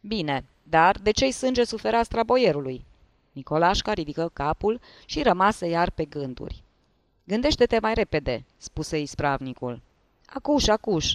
Bine, 0.00 0.44
dar 0.62 0.98
de 1.02 1.10
ce-i 1.10 1.30
sânge 1.30 1.64
suferastra 1.64 2.22
boierului?" 2.22 2.84
Nicolașca 3.32 3.92
ridică 3.92 4.30
capul 4.32 4.80
și 5.06 5.22
rămase 5.22 5.66
iar 5.66 5.90
pe 5.90 6.04
gânduri. 6.04 6.62
Gândește-te 7.24 7.78
mai 7.78 7.94
repede," 7.94 8.44
spuse 8.56 8.98
ispravnicul. 8.98 9.80
Acuș, 10.26 10.66
acuș. 10.66 11.14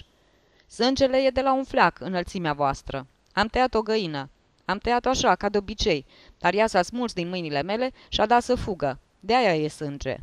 Sângele 0.66 1.16
e 1.16 1.30
de 1.30 1.40
la 1.40 1.52
un 1.52 1.64
fleac, 1.64 2.00
înălțimea 2.00 2.52
voastră. 2.52 3.06
Am 3.32 3.46
tăiat 3.46 3.74
o 3.74 3.82
găină. 3.82 4.28
Am 4.64 4.78
tăiat-o 4.78 5.08
așa, 5.08 5.34
ca 5.34 5.48
de 5.48 5.58
obicei, 5.58 6.06
dar 6.38 6.54
ea 6.54 6.66
s-a 6.66 6.82
smuls 6.82 7.12
din 7.12 7.28
mâinile 7.28 7.62
mele 7.62 7.92
și 8.08 8.20
a 8.20 8.26
dat 8.26 8.42
să 8.42 8.54
fugă. 8.54 8.98
De 9.20 9.34
aia 9.34 9.54
e 9.54 9.68
sânge." 9.68 10.16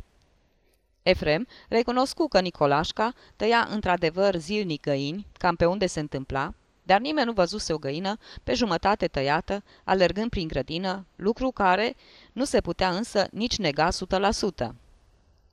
Efrem 1.02 1.46
recunoscu 1.68 2.28
că 2.28 2.40
Nicolașca 2.40 3.12
tăia 3.36 3.66
într-adevăr 3.70 4.36
zilnic 4.36 4.82
găini, 4.82 5.26
cam 5.38 5.56
pe 5.56 5.66
unde 5.66 5.86
se 5.86 6.00
întâmpla, 6.00 6.54
dar 6.82 7.00
nimeni 7.00 7.26
nu 7.26 7.32
văzuse 7.32 7.72
o 7.72 7.78
găină 7.78 8.18
pe 8.44 8.54
jumătate 8.54 9.06
tăiată, 9.06 9.62
alergând 9.84 10.30
prin 10.30 10.48
grădină, 10.48 11.06
lucru 11.16 11.50
care 11.50 11.96
nu 12.32 12.44
se 12.44 12.60
putea 12.60 12.90
însă 12.90 13.26
nici 13.30 13.58
nega 13.58 13.88
100%. 14.66 14.68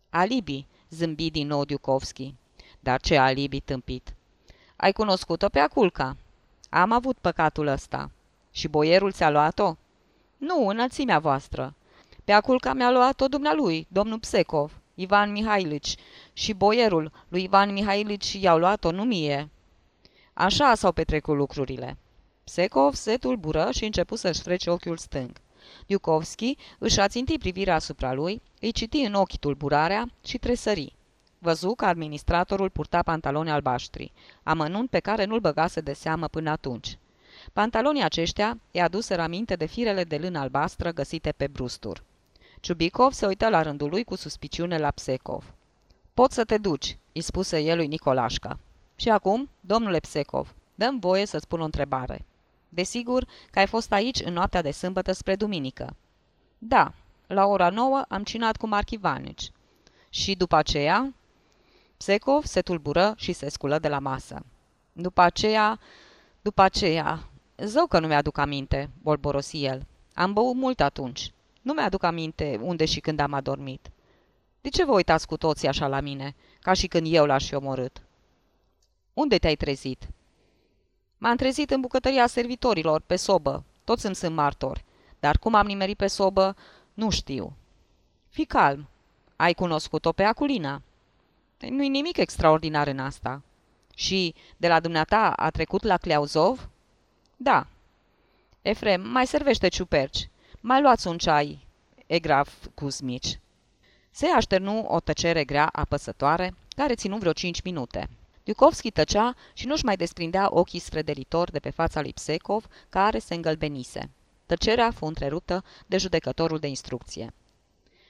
Alibi, 0.09 0.65
zâmbi 0.89 1.29
din 1.29 1.47
nou 1.47 1.65
Diukovski. 1.65 2.33
Dar 2.79 3.01
ce 3.01 3.17
alibi 3.17 3.59
tâmpit? 3.59 4.13
Ai 4.75 4.91
cunoscut-o 4.91 5.49
pe 5.49 5.59
Aculca? 5.59 6.17
Am 6.69 6.91
avut 6.91 7.17
păcatul 7.17 7.67
ăsta. 7.67 8.11
Și 8.51 8.67
boierul 8.67 9.11
ți-a 9.11 9.29
luat-o? 9.29 9.75
Nu, 10.37 10.67
înălțimea 10.67 11.19
voastră. 11.19 11.73
Pe 12.23 12.31
Aculca 12.31 12.73
mi-a 12.73 12.91
luat-o 12.91 13.27
dumnealui, 13.27 13.87
domnul 13.89 14.19
Psecov, 14.19 14.78
Ivan 15.01 15.31
Mihailici, 15.31 15.95
și 16.33 16.53
boierul 16.53 17.11
lui 17.27 17.43
Ivan 17.43 17.73
Mihailici 17.73 18.33
i-au 18.33 18.57
luat-o, 18.57 18.91
nu 18.91 19.03
mie. 19.03 19.49
Așa 20.33 20.75
s-au 20.75 20.91
petrecut 20.91 21.35
lucrurile. 21.35 21.97
Psecov 22.43 22.93
se 22.93 23.17
tulbură 23.17 23.69
și 23.71 23.85
începu 23.85 24.15
să-și 24.15 24.41
frece 24.41 24.69
ochiul 24.69 24.97
stâng. 24.97 25.31
Iukovski 25.85 26.57
își 26.77 26.99
aținti 26.99 27.37
privirea 27.37 27.75
asupra 27.75 28.13
lui, 28.13 28.41
îi 28.59 28.71
citi 28.71 28.97
în 28.97 29.13
ochi 29.13 29.37
tulburarea 29.37 30.09
și 30.25 30.37
tresări. 30.37 30.95
Văzu 31.37 31.73
că 31.73 31.85
administratorul 31.85 32.69
purta 32.69 33.01
pantaloni 33.01 33.51
albaștri, 33.51 34.11
amănunt 34.43 34.89
pe 34.89 34.99
care 34.99 35.25
nu-l 35.25 35.39
băgase 35.39 35.81
de 35.81 35.93
seamă 35.93 36.27
până 36.27 36.49
atunci. 36.49 36.97
Pantalonii 37.53 38.03
aceștia 38.03 38.59
i 38.71 38.79
aduseră 38.79 39.21
aminte 39.21 39.55
de 39.55 39.65
firele 39.65 40.03
de 40.03 40.17
lână 40.17 40.39
albastră 40.39 40.91
găsite 40.91 41.31
pe 41.37 41.47
brustur. 41.47 42.03
Ciubicov 42.59 43.11
se 43.11 43.25
uită 43.25 43.49
la 43.49 43.61
rândul 43.61 43.89
lui 43.89 44.03
cu 44.03 44.15
suspiciune 44.15 44.77
la 44.77 44.91
Psecov. 44.91 45.53
Poți 46.13 46.35
să 46.35 46.43
te 46.43 46.57
duci," 46.57 46.97
îi 47.13 47.21
spuse 47.21 47.59
el 47.59 47.77
lui 47.77 47.87
Nicolașca. 47.87 48.59
Și 48.95 49.09
acum, 49.09 49.49
domnule 49.59 49.99
Psecov, 49.99 50.53
dăm 50.75 50.99
voie 50.99 51.25
să 51.25 51.37
spun 51.37 51.61
o 51.61 51.63
întrebare. 51.63 52.25
Desigur 52.69 53.27
că 53.51 53.59
ai 53.59 53.67
fost 53.67 53.91
aici 53.91 54.19
în 54.23 54.33
noaptea 54.33 54.61
de 54.61 54.71
sâmbătă 54.71 55.11
spre 55.11 55.35
duminică. 55.35 55.95
Da, 56.57 56.93
la 57.27 57.45
ora 57.45 57.69
nouă 57.69 58.05
am 58.07 58.23
cinat 58.23 58.57
cu 58.57 58.67
Marc 58.67 58.89
Ivanici. 58.89 59.51
Și 60.09 60.35
după 60.35 60.55
aceea? 60.55 61.13
Psecov 61.97 62.45
se 62.45 62.61
tulbură 62.61 63.13
și 63.17 63.33
se 63.33 63.49
sculă 63.49 63.79
de 63.79 63.87
la 63.87 63.99
masă. 63.99 64.45
După 64.93 65.21
aceea, 65.21 65.79
după 66.41 66.61
aceea, 66.61 67.29
zău 67.57 67.85
că 67.85 67.99
nu 67.99 68.07
mi-aduc 68.07 68.37
aminte, 68.37 68.89
bolborosi 69.01 69.63
el. 69.63 69.85
Am 70.13 70.33
băut 70.33 70.55
mult 70.55 70.81
atunci. 70.81 71.31
Nu 71.61 71.73
mi-aduc 71.73 72.03
aminte 72.03 72.59
unde 72.61 72.85
și 72.85 72.99
când 72.99 73.19
am 73.19 73.33
adormit. 73.33 73.89
De 74.61 74.69
ce 74.69 74.85
vă 74.85 74.91
uitați 74.91 75.27
cu 75.27 75.37
toții 75.37 75.67
așa 75.67 75.87
la 75.87 75.99
mine, 75.99 76.35
ca 76.61 76.73
și 76.73 76.87
când 76.87 77.07
eu 77.09 77.25
l-aș 77.25 77.47
fi 77.47 77.55
omorât? 77.55 78.01
Unde 79.13 79.37
te-ai 79.37 79.55
trezit? 79.55 80.07
M-am 81.17 81.35
trezit 81.35 81.71
în 81.71 81.81
bucătăria 81.81 82.27
servitorilor, 82.27 83.01
pe 83.01 83.15
sobă. 83.15 83.63
Toți 83.83 84.05
îmi 84.05 84.15
sunt 84.15 84.35
martori. 84.35 84.83
Dar 85.19 85.37
cum 85.37 85.53
am 85.53 85.65
nimerit 85.65 85.97
pe 85.97 86.07
sobă, 86.07 86.55
nu 86.93 87.09
știu. 87.09 87.53
Fi 88.29 88.45
calm. 88.45 88.87
Ai 89.35 89.53
cunoscut-o 89.53 90.11
pe 90.11 90.23
Aculina. 90.23 90.81
Nu-i 91.59 91.89
nimic 91.89 92.17
extraordinar 92.17 92.87
în 92.87 92.99
asta. 92.99 93.41
Și 93.95 94.35
de 94.57 94.67
la 94.67 94.79
dumneata 94.79 95.33
a 95.35 95.49
trecut 95.49 95.83
la 95.83 95.97
Cleauzov? 95.97 96.69
Da. 97.35 97.67
Efrem, 98.61 99.09
mai 99.09 99.27
servește 99.27 99.67
ciuperci. 99.67 100.29
Mai 100.61 100.81
luați 100.81 101.07
un 101.07 101.17
ceai, 101.17 101.67
Egraf 102.05 102.65
Cuzmici. 102.73 103.39
Se 104.11 104.25
așternu 104.25 104.85
o 104.87 104.99
tăcere 104.99 105.43
grea 105.43 105.69
apăsătoare, 105.71 106.53
care 106.75 106.95
ținu 106.95 107.17
vreo 107.17 107.31
cinci 107.31 107.61
minute. 107.61 108.09
Iukovski 108.43 108.91
tăcea 108.91 109.35
și 109.53 109.67
nu-și 109.67 109.85
mai 109.85 109.95
desprindea 109.95 110.47
ochii 110.49 110.79
sfrederitor 110.79 111.51
de 111.51 111.59
pe 111.59 111.69
fața 111.69 112.01
lui 112.01 112.13
Psecov, 112.13 112.65
care 112.89 113.19
se 113.19 113.33
îngălbenise. 113.33 114.09
Tăcerea 114.45 114.91
fu 114.91 115.05
întreruptă 115.05 115.63
de 115.85 115.97
judecătorul 115.97 116.59
de 116.59 116.67
instrucție. 116.67 117.33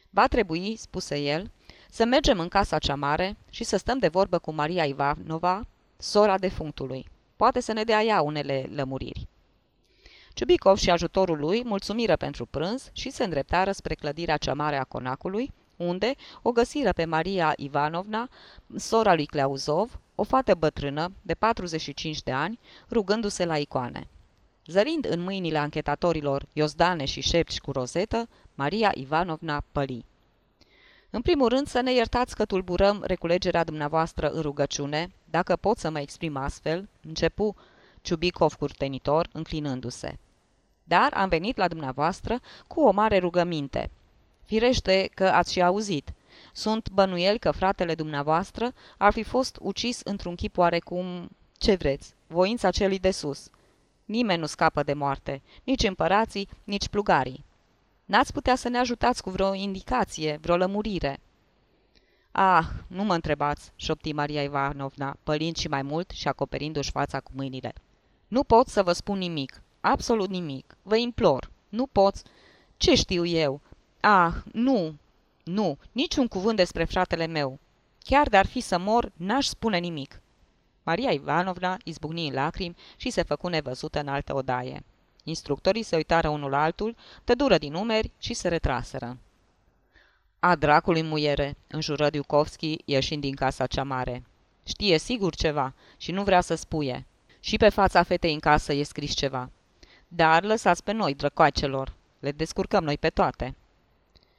Va 0.10 0.28
trebui, 0.28 0.76
spuse 0.76 1.20
el, 1.20 1.52
să 1.90 2.06
mergem 2.06 2.40
în 2.40 2.48
casa 2.48 2.80
cea 2.80 2.96
mare 2.96 3.38
și 3.50 3.64
să 3.64 3.78
stăm 3.78 3.98
de 3.98 4.08
vorbă 4.08 4.38
cu 4.38 4.52
Maria 4.52 4.86
Ivanova, 4.86 5.68
sora 5.98 6.38
defunctului. 6.38 7.10
Poate 7.36 7.60
să 7.60 7.74
ne 7.74 7.84
dea 7.84 8.04
ea 8.04 8.22
unele 8.22 8.70
lămuriri. 8.74 9.28
Ciubicov 10.40 10.78
și 10.78 10.90
ajutorul 10.90 11.40
lui 11.40 11.64
mulțumiră 11.66 12.16
pentru 12.16 12.46
prânz 12.46 12.90
și 12.94 13.10
se 13.10 13.24
îndreptară 13.24 13.72
spre 13.72 13.94
clădirea 13.94 14.38
cea 14.38 14.54
mare 14.54 14.78
a 14.78 14.84
conacului, 14.84 15.52
unde 15.76 16.14
o 16.42 16.52
găsiră 16.52 16.94
pe 16.94 17.06
Maria 17.06 17.54
Ivanovna, 17.58 18.30
sora 18.76 19.14
lui 19.14 19.26
Cleauzov, 19.26 20.00
o 20.16 20.24
fată 20.24 20.56
bătrână 20.56 21.12
de 21.22 21.34
45 21.34 22.24
de 22.24 22.32
ani, 22.32 22.60
rugându-se 22.90 23.46
la 23.46 23.58
icoane. 23.58 24.08
Zărind 24.66 25.06
în 25.10 25.22
mâinile 25.22 25.58
anchetatorilor 25.58 26.46
Iozdane 26.54 27.06
și 27.06 27.22
șepci 27.22 27.60
cu 27.60 27.72
rozetă, 27.72 28.30
Maria 28.56 28.92
Ivanovna 28.96 29.64
păli. 29.72 30.06
În 31.10 31.22
primul 31.22 31.48
rând 31.48 31.68
să 31.68 31.82
ne 31.82 31.94
iertați 31.94 32.36
că 32.36 32.46
tulburăm 32.46 33.04
reculegerea 33.06 33.64
dumneavoastră 33.64 34.30
în 34.30 34.42
rugăciune, 34.42 35.12
dacă 35.30 35.56
pot 35.56 35.78
să 35.78 35.90
mă 35.90 36.00
exprim 36.00 36.38
astfel, 36.38 36.90
începu 37.08 37.56
Ciubicov 38.02 38.54
curtenitor, 38.54 39.30
înclinându-se. 39.32 40.18
Dar 40.90 41.14
am 41.14 41.30
venit 41.30 41.58
la 41.58 41.68
dumneavoastră 41.68 42.40
cu 42.68 42.82
o 42.82 42.92
mare 42.92 43.18
rugăminte. 43.18 43.90
Firește 44.46 45.10
că 45.14 45.28
ați 45.28 45.52
și 45.52 45.62
auzit. 45.62 46.14
Sunt 46.54 46.90
bănuieli 46.90 47.40
că 47.40 47.52
fratele 47.52 47.96
dumneavoastră 47.96 48.74
ar 48.98 49.12
fi 49.12 49.24
fost 49.24 49.58
ucis 49.62 50.02
într-un 50.04 50.36
chip 50.36 50.58
oarecum... 50.58 51.30
Ce 51.58 51.76
vreți? 51.76 52.14
Voința 52.28 52.72
celui 52.72 53.00
de 53.00 53.12
sus. 53.12 53.50
Nimeni 54.06 54.40
nu 54.40 54.46
scapă 54.46 54.84
de 54.84 54.94
moarte, 54.94 55.42
nici 55.64 55.84
împărații, 55.84 56.50
nici 56.64 56.88
plugarii. 56.88 57.44
N-ați 58.06 58.34
putea 58.34 58.56
să 58.56 58.70
ne 58.70 58.78
ajutați 58.78 59.22
cu 59.22 59.30
vreo 59.30 59.54
indicație, 59.54 60.38
vreo 60.42 60.56
lămurire?" 60.58 61.20
Ah, 62.32 62.66
nu 62.88 63.04
mă 63.04 63.14
întrebați," 63.14 63.72
șopti 63.76 64.14
Maria 64.14 64.44
Ivanovna, 64.44 65.16
pălind 65.24 65.56
și 65.56 65.68
mai 65.68 65.82
mult 65.82 66.10
și 66.10 66.28
acoperindu-și 66.28 66.92
fața 66.92 67.20
cu 67.20 67.32
mâinile. 67.36 67.74
Nu 68.28 68.44
pot 68.44 68.68
să 68.68 68.84
vă 68.84 68.92
spun 68.92 69.18
nimic, 69.18 69.62
absolut 69.82 70.30
nimic. 70.30 70.78
Vă 70.82 70.96
implor, 70.96 71.50
nu 71.70 71.88
pot. 71.88 72.16
Ce 72.78 72.96
știu 72.96 73.26
eu? 73.26 73.62
Ah, 74.00 74.34
nu, 74.52 74.96
nu, 75.44 75.78
niciun 75.92 76.28
cuvânt 76.28 76.58
despre 76.58 76.84
fratele 76.84 77.26
meu. 77.26 77.60
Chiar 78.04 78.30
de-ar 78.30 78.46
fi 78.46 78.60
să 78.60 78.78
mor, 78.78 79.12
n-aș 79.16 79.46
spune 79.46 79.78
nimic." 79.78 80.22
Maria 80.84 81.12
Ivanovna 81.12 81.78
izbucni 81.84 82.28
în 82.28 82.34
lacrimi 82.34 82.76
și 82.98 83.10
se 83.10 83.24
făcu 83.24 83.48
nevăzută 83.48 84.00
în 84.00 84.08
altă 84.08 84.36
odaie. 84.36 84.84
Instructorii 85.24 85.84
se 85.84 85.96
uitară 85.96 86.30
unul 86.30 86.50
la 86.50 86.64
altul, 86.64 86.96
tădură 87.24 87.58
din 87.58 87.74
umeri 87.74 88.12
și 88.18 88.34
se 88.34 88.48
retraseră. 88.48 89.18
A 90.40 90.56
dracului 90.56 91.02
muiere, 91.02 91.58
înjură 91.68 92.10
Diukovski, 92.10 92.78
ieșind 92.86 93.22
din 93.22 93.36
casa 93.36 93.68
cea 93.68 93.84
mare. 93.84 94.24
Știe 94.66 94.98
sigur 94.98 95.36
ceva 95.36 95.74
și 95.98 96.12
nu 96.12 96.24
vrea 96.24 96.42
să 96.42 96.56
spuie. 96.56 97.06
Și 97.40 97.58
pe 97.58 97.70
fața 97.70 98.04
fetei 98.04 98.34
în 98.34 98.40
casă 98.40 98.74
e 98.74 98.84
scris 98.84 99.14
ceva. 99.14 99.50
Dar 100.12 100.44
lăsați 100.44 100.84
pe 100.84 100.92
noi, 100.92 101.14
drăcoacelor. 101.14 101.94
Le 102.20 102.32
descurcăm 102.32 102.84
noi 102.84 102.98
pe 102.98 103.10
toate. 103.10 103.56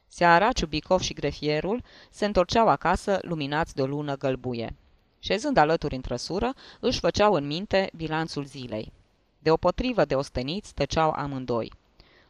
Seara, 0.09 0.53
Ciubicov 0.53 1.01
și 1.01 1.13
grefierul 1.13 1.83
se 2.11 2.25
întorceau 2.25 2.69
acasă 2.69 3.19
luminați 3.23 3.75
de 3.75 3.83
o 3.83 3.87
lună 3.87 4.17
gălbuie. 4.17 4.75
Șezând 5.19 5.57
alături 5.57 5.95
în 5.95 6.01
trăsură, 6.01 6.55
își 6.81 7.01
făceau 7.01 7.33
în 7.33 7.47
minte 7.47 7.91
bilanțul 7.97 8.45
zilei. 8.45 8.93
Deopotrivă 9.39 10.05
de 10.05 10.15
osteniți, 10.15 10.75
tăceau 10.75 11.11
amândoi. 11.11 11.73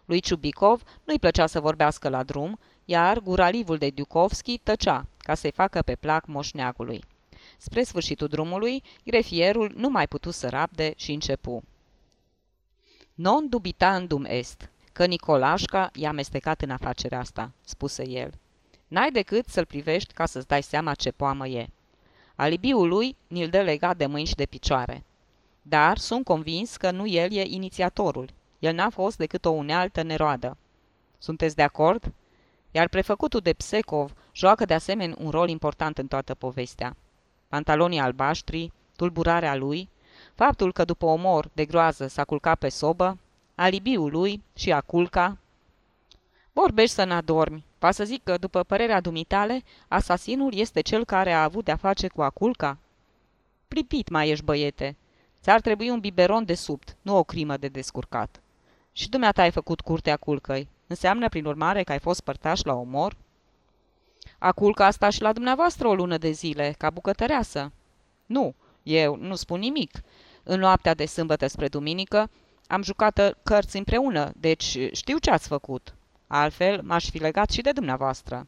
Lui 0.05 0.21
Ciubicov 0.21 0.83
nu-i 1.05 1.19
plăcea 1.19 1.47
să 1.47 1.61
vorbească 1.61 2.09
la 2.09 2.23
drum, 2.23 2.59
iar 2.85 3.19
guralivul 3.19 3.79
de 3.79 3.91
Dukovski 3.91 4.59
tăcea, 4.59 5.07
ca 5.19 5.35
să-i 5.35 5.53
facă 5.53 5.83
pe 5.83 5.95
plac 5.95 6.27
moșneagului. 6.27 7.05
Spre 7.59 7.83
sfârșitul 7.83 8.29
drumului, 8.29 8.83
grefierul 9.05 9.73
nu 9.77 9.89
mai 9.89 10.09
putu 10.09 10.31
să 10.31 10.49
rabde 10.49 10.93
și 10.97 11.13
începu. 11.13 11.63
Non 13.23 13.49
dubitandum 13.49 14.25
est, 14.25 14.71
că 14.93 15.07
Nicolașca 15.07 15.91
i-a 15.95 16.09
amestecat 16.09 16.63
în 16.63 16.71
afacerea 16.71 17.19
asta, 17.19 17.51
spuse 17.65 18.09
el. 18.09 18.33
N-ai 18.89 19.11
decât 19.11 19.47
să-l 19.47 19.65
privești 19.65 20.13
ca 20.13 20.27
să-ți 20.27 20.47
dai 20.47 20.63
seama 20.63 20.95
ce 20.95 21.11
poamă 21.11 21.47
e. 21.47 21.69
Alibiul 22.35 22.89
lui 22.89 23.17
ni-l 23.27 23.49
dă 23.49 23.61
legat 23.61 23.97
de 23.97 24.07
mâini 24.07 24.27
și 24.27 24.35
de 24.35 24.47
picioare. 24.47 25.05
Dar 25.63 25.99
sunt 25.99 26.25
convins 26.25 26.77
că 26.77 26.91
nu 26.91 27.07
el 27.07 27.33
e 27.33 27.43
inițiatorul. 27.43 28.31
El 28.59 28.75
n-a 28.75 28.91
fost 28.91 29.17
decât 29.17 29.45
o 29.45 29.51
unealtă 29.51 30.03
neroadă. 30.03 30.57
Sunteți 31.19 31.57
de 31.57 31.63
acord? 31.63 32.13
Iar 32.71 32.89
prefăcutul 32.89 33.41
de 33.41 33.53
Psecov 33.53 34.13
joacă 34.33 34.65
de 34.65 34.75
asemenea 34.75 35.17
un 35.19 35.31
rol 35.31 35.49
important 35.49 35.99
în 35.99 36.07
toată 36.07 36.35
povestea. 36.35 36.97
Pantalonii 37.49 37.99
albaștri, 37.99 38.73
tulburarea 38.97 39.55
lui, 39.55 39.89
faptul 40.45 40.73
că 40.73 40.85
după 40.85 41.07
omor 41.07 41.51
de 41.53 41.65
groază 41.65 42.07
s-a 42.07 42.25
culcat 42.25 42.59
pe 42.59 42.69
sobă, 42.69 43.19
alibiul 43.55 44.11
lui 44.11 44.43
și 44.55 44.73
a 44.73 44.81
culca. 44.81 45.39
Vorbești 46.53 46.95
să 46.95 47.05
n-adormi. 47.05 47.65
Va 47.79 47.91
să 47.91 48.05
zic 48.05 48.23
că, 48.23 48.37
după 48.37 48.63
părerea 48.63 49.01
dumitale, 49.01 49.63
asasinul 49.89 50.55
este 50.55 50.81
cel 50.81 51.05
care 51.05 51.33
a 51.33 51.43
avut 51.43 51.65
de-a 51.65 51.77
face 51.77 52.09
cu 52.09 52.23
aculca? 52.23 52.79
Pripit 53.69 54.09
mai 54.09 54.29
ești, 54.29 54.45
băiete. 54.45 54.97
Ți-ar 55.43 55.61
trebui 55.61 55.91
un 55.91 56.01
biberon 56.01 56.45
de 56.45 56.55
subt, 56.55 56.97
nu 57.03 57.17
o 57.17 57.23
crimă 57.23 57.57
de 57.57 57.69
descurcat. 57.69 58.41
Și 58.93 59.09
dumneata 59.09 59.43
ai 59.43 59.51
făcut 59.51 59.81
curtea 59.81 60.17
culcăi. 60.17 60.69
Înseamnă, 60.87 61.29
prin 61.29 61.45
urmare, 61.45 61.83
că 61.83 61.93
ai 61.93 61.99
fost 61.99 62.21
părtaș 62.21 62.63
la 62.63 62.75
omor? 62.75 63.17
Aculca 64.39 64.87
asta 64.87 65.11
și 65.11 65.23
la 65.23 65.33
dumneavoastră 65.33 65.89
o 65.89 65.95
lună 65.95 66.19
de 66.19 66.31
zile, 66.31 66.75
ca 66.79 66.91
bucătăreasă. 66.91 67.73
Nu, 68.27 68.55
eu 68.83 69.17
nu 69.17 69.35
spun 69.35 69.59
nimic. 69.59 70.03
În 70.43 70.61
noaptea 70.61 70.95
de 70.95 71.07
sâmbătă 71.07 71.47
spre 71.47 71.69
duminică 71.69 72.31
am 72.67 72.83
jucat 72.83 73.39
cărți 73.43 73.77
împreună, 73.77 74.33
deci 74.37 74.79
știu 74.93 75.19
ce 75.19 75.31
ați 75.31 75.49
făcut. 75.49 75.95
Altfel, 76.27 76.81
m-aș 76.83 77.11
fi 77.11 77.19
legat 77.19 77.51
și 77.51 77.61
de 77.61 77.73
dumneavoastră. 77.73 78.47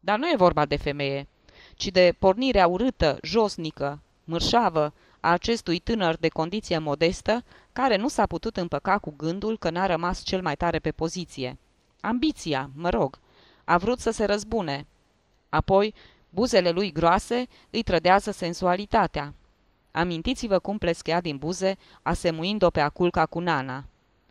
Dar 0.00 0.18
nu 0.18 0.28
e 0.28 0.36
vorba 0.36 0.66
de 0.66 0.76
femeie, 0.76 1.28
ci 1.74 1.86
de 1.86 2.14
pornirea 2.18 2.66
urâtă, 2.66 3.18
josnică, 3.22 4.00
mărșavă, 4.24 4.92
a 5.20 5.30
acestui 5.30 5.78
tânăr 5.78 6.16
de 6.16 6.28
condiție 6.28 6.78
modestă, 6.78 7.44
care 7.72 7.96
nu 7.96 8.08
s-a 8.08 8.26
putut 8.26 8.56
împăca 8.56 8.98
cu 8.98 9.14
gândul 9.16 9.58
că 9.58 9.70
n-a 9.70 9.86
rămas 9.86 10.22
cel 10.22 10.42
mai 10.42 10.56
tare 10.56 10.78
pe 10.78 10.90
poziție. 10.90 11.58
Ambiția, 12.00 12.70
mă 12.74 12.88
rog, 12.88 13.18
a 13.64 13.76
vrut 13.76 13.98
să 13.98 14.10
se 14.10 14.24
răzbune. 14.24 14.86
Apoi, 15.48 15.94
buzele 16.30 16.70
lui 16.70 16.92
groase 16.92 17.46
îi 17.70 17.82
trădează 17.82 18.30
sensualitatea. 18.30 19.34
Amintiți-vă 19.96 20.58
cum 20.58 20.78
pleschea 20.78 21.20
din 21.20 21.36
buze, 21.36 21.76
asemuind-o 22.02 22.70
pe 22.70 22.80
aculca 22.80 23.26
cu 23.26 23.40
nana. 23.40 23.84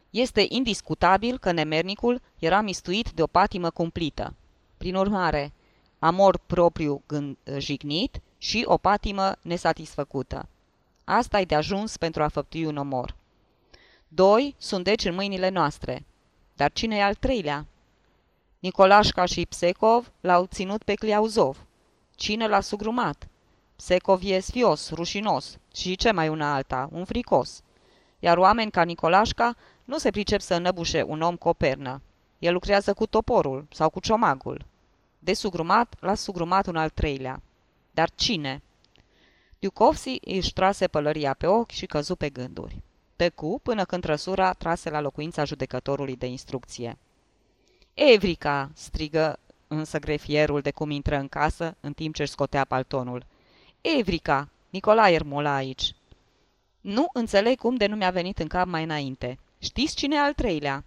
Este 0.10 0.46
indiscutabil 0.50 1.38
că 1.38 1.52
nemernicul 1.52 2.22
era 2.40 2.62
mistuit 2.62 3.12
de 3.12 3.22
o 3.22 3.28
patimă 3.28 3.70
cumplită. 3.70 4.34
Prin 4.78 4.96
urmare, 4.96 5.54
amor 6.00 6.38
propriu 6.38 7.02
gând, 7.08 7.38
jignit 7.58 8.22
și 8.38 8.64
o 8.68 8.78
patimă 8.78 9.36
nesatisfăcută. 9.42 10.48
Asta 11.04 11.40
e 11.40 11.46
de 11.46 11.56
ajuns 11.56 11.98
pentru 11.98 12.24
a 12.24 12.28
făptui 12.28 12.66
un 12.66 12.78
omor. 12.78 13.16
Doi 14.08 14.56
sunt 14.58 14.84
deci 14.84 15.06
în 15.06 15.14
mâinile 15.14 15.50
noastre. 15.50 16.06
Dar 16.56 16.72
cine 16.72 16.96
e 16.96 17.04
al 17.04 17.16
treilea? 17.16 17.66
Nicolașca 18.60 19.26
și 19.26 19.46
Psecov 19.46 20.12
l-au 20.22 20.46
ținut 20.46 20.84
pe 20.84 20.94
Cliauzov. 20.94 21.66
Cine 22.16 22.48
l-a 22.48 22.62
sugrumat? 22.62 23.28
Psecov 23.84 24.22
e 24.24 24.40
sfios, 24.40 24.90
rușinos 24.90 25.58
și 25.74 25.96
ce 25.96 26.12
mai 26.12 26.30
una 26.30 26.54
alta, 26.54 26.90
un 26.92 27.06
fricos. 27.06 27.62
Iar 28.20 28.38
oameni 28.38 28.72
ca 28.72 28.84
Nicolașca 28.84 29.56
nu 29.84 29.98
se 29.98 30.12
pricep 30.12 30.42
să 30.42 30.56
înăbușe 30.56 31.02
un 31.02 31.22
om 31.22 31.36
cu 31.36 31.48
o 31.48 31.54
pernă. 31.54 32.02
El 32.40 32.54
lucrează 32.54 32.94
cu 32.94 33.06
toporul 33.06 33.66
sau 33.72 33.90
cu 33.90 34.00
ciomagul. 34.00 34.66
De 35.20 35.34
sugrumat, 35.34 35.96
l-a 36.00 36.14
sugrumat 36.14 36.68
un 36.68 36.76
al 36.76 36.90
treilea. 36.90 37.42
Dar 37.92 38.10
cine? 38.16 38.62
Diucovsi 39.60 40.18
își 40.22 40.54
trase 40.54 40.88
pălăria 40.88 41.34
pe 41.34 41.48
ochi 41.48 41.72
și 41.72 41.86
căzu 41.86 42.16
pe 42.16 42.30
gânduri. 42.30 42.82
Tăcu 43.16 43.60
până 43.64 43.86
când 43.86 44.02
trăsura 44.02 44.54
trase 44.54 44.90
la 44.90 45.00
locuința 45.00 45.44
judecătorului 45.44 46.16
de 46.16 46.26
instrucție. 46.26 46.98
Evrica!" 47.94 48.72
strigă 48.74 49.40
însă 49.68 50.00
grefierul 50.00 50.62
de 50.62 50.72
cum 50.72 50.90
intră 50.90 51.16
în 51.16 51.28
casă, 51.28 51.76
în 51.80 51.94
timp 51.94 52.16
ce 52.16 52.22
își 52.22 52.32
scotea 52.32 52.66
paltonul. 52.66 53.26
Evrica! 53.86 54.50
Nicolae 54.70 55.14
Ermola 55.14 55.56
aici!" 55.56 55.94
Nu 56.82 57.06
înțeleg 57.14 57.58
cum 57.58 57.76
de 57.76 57.86
nu 57.86 57.96
mi-a 57.96 58.10
venit 58.10 58.40
în 58.40 58.48
cap 58.48 58.68
mai 58.68 58.84
înainte. 58.84 59.40
Știți 59.60 59.96
cine 59.96 60.16
e 60.16 60.20
al 60.20 60.34
treilea?" 60.34 60.84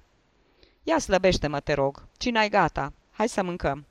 Ia 0.82 0.98
slăbește-mă, 0.98 1.61
te 1.61 1.72
rog. 1.72 2.06
Cine 2.18 2.38
ai 2.38 2.48
gata? 2.48 2.92
Hai 3.11 3.28
să 3.28 3.42
mâncăm." 3.42 3.87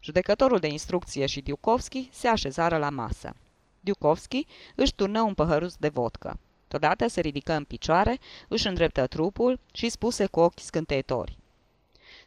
Judecătorul 0.00 0.58
de 0.58 0.66
instrucție 0.66 1.26
și 1.26 1.40
Diukovski 1.40 2.08
se 2.12 2.28
așezară 2.28 2.76
la 2.76 2.90
masă. 2.90 3.34
Diukovski 3.80 4.46
își 4.74 4.94
turnă 4.94 5.20
un 5.20 5.34
păhăruț 5.34 5.74
de 5.74 5.88
vodcă. 5.88 6.38
Todată 6.68 7.08
se 7.08 7.20
ridică 7.20 7.52
în 7.52 7.64
picioare, 7.64 8.18
își 8.48 8.66
îndreptă 8.66 9.06
trupul 9.06 9.60
și 9.72 9.88
spuse 9.88 10.26
cu 10.26 10.40
ochi 10.40 10.58
scânteitori. 10.58 11.38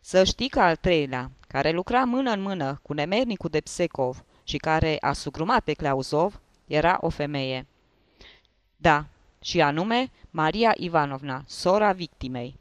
Să 0.01 0.23
știi 0.23 0.49
că 0.49 0.59
al 0.59 0.75
treilea, 0.75 1.31
care 1.47 1.71
lucra 1.71 2.03
mână 2.03 2.31
în 2.31 2.41
mână 2.41 2.79
cu 2.83 2.93
nemernicul 2.93 3.49
de 3.49 3.61
Psecov 3.61 4.23
și 4.51 4.57
care 4.57 4.97
a 4.99 5.13
sugrumat 5.13 5.63
pe 5.63 5.73
Clauzov, 5.73 6.39
era 6.67 6.97
o 7.01 7.09
femeie. 7.09 7.67
Da, 8.77 9.05
și 9.41 9.61
anume 9.61 10.11
Maria 10.29 10.73
Ivanovna, 10.77 11.43
sora 11.47 11.91
victimei. 11.91 12.59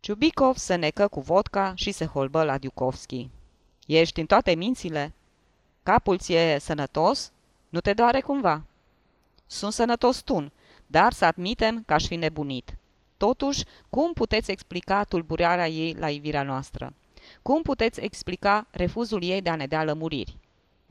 Ciubicov 0.00 0.56
se 0.56 0.74
necă 0.74 1.08
cu 1.08 1.20
vodka 1.20 1.72
și 1.74 1.92
se 1.92 2.04
holbă 2.04 2.42
la 2.42 2.58
Diukovski. 2.58 3.28
Ești 3.86 4.20
în 4.20 4.26
toate 4.26 4.54
mințile? 4.54 5.12
Capul 5.82 6.18
ție 6.18 6.58
sănătos? 6.58 7.32
Nu 7.68 7.80
te 7.80 7.92
doare 7.92 8.20
cumva?" 8.20 8.62
Sunt 9.46 9.72
sănătos 9.72 10.20
tun, 10.20 10.52
dar 10.86 11.12
să 11.12 11.24
admitem 11.24 11.82
că 11.86 11.92
aș 11.92 12.06
fi 12.06 12.16
nebunit. 12.16 12.76
Totuși, 13.16 13.64
cum 13.90 14.12
puteți 14.12 14.50
explica 14.50 15.04
tulburarea 15.04 15.68
ei 15.68 15.94
la 15.98 16.10
ivirea 16.10 16.42
noastră? 16.42 16.92
Cum 17.42 17.62
puteți 17.62 18.00
explica 18.00 18.66
refuzul 18.70 19.22
ei 19.22 19.42
de 19.42 19.50
a 19.50 19.56
ne 19.56 19.66
dea 19.66 19.84
lămuriri? 19.84 20.36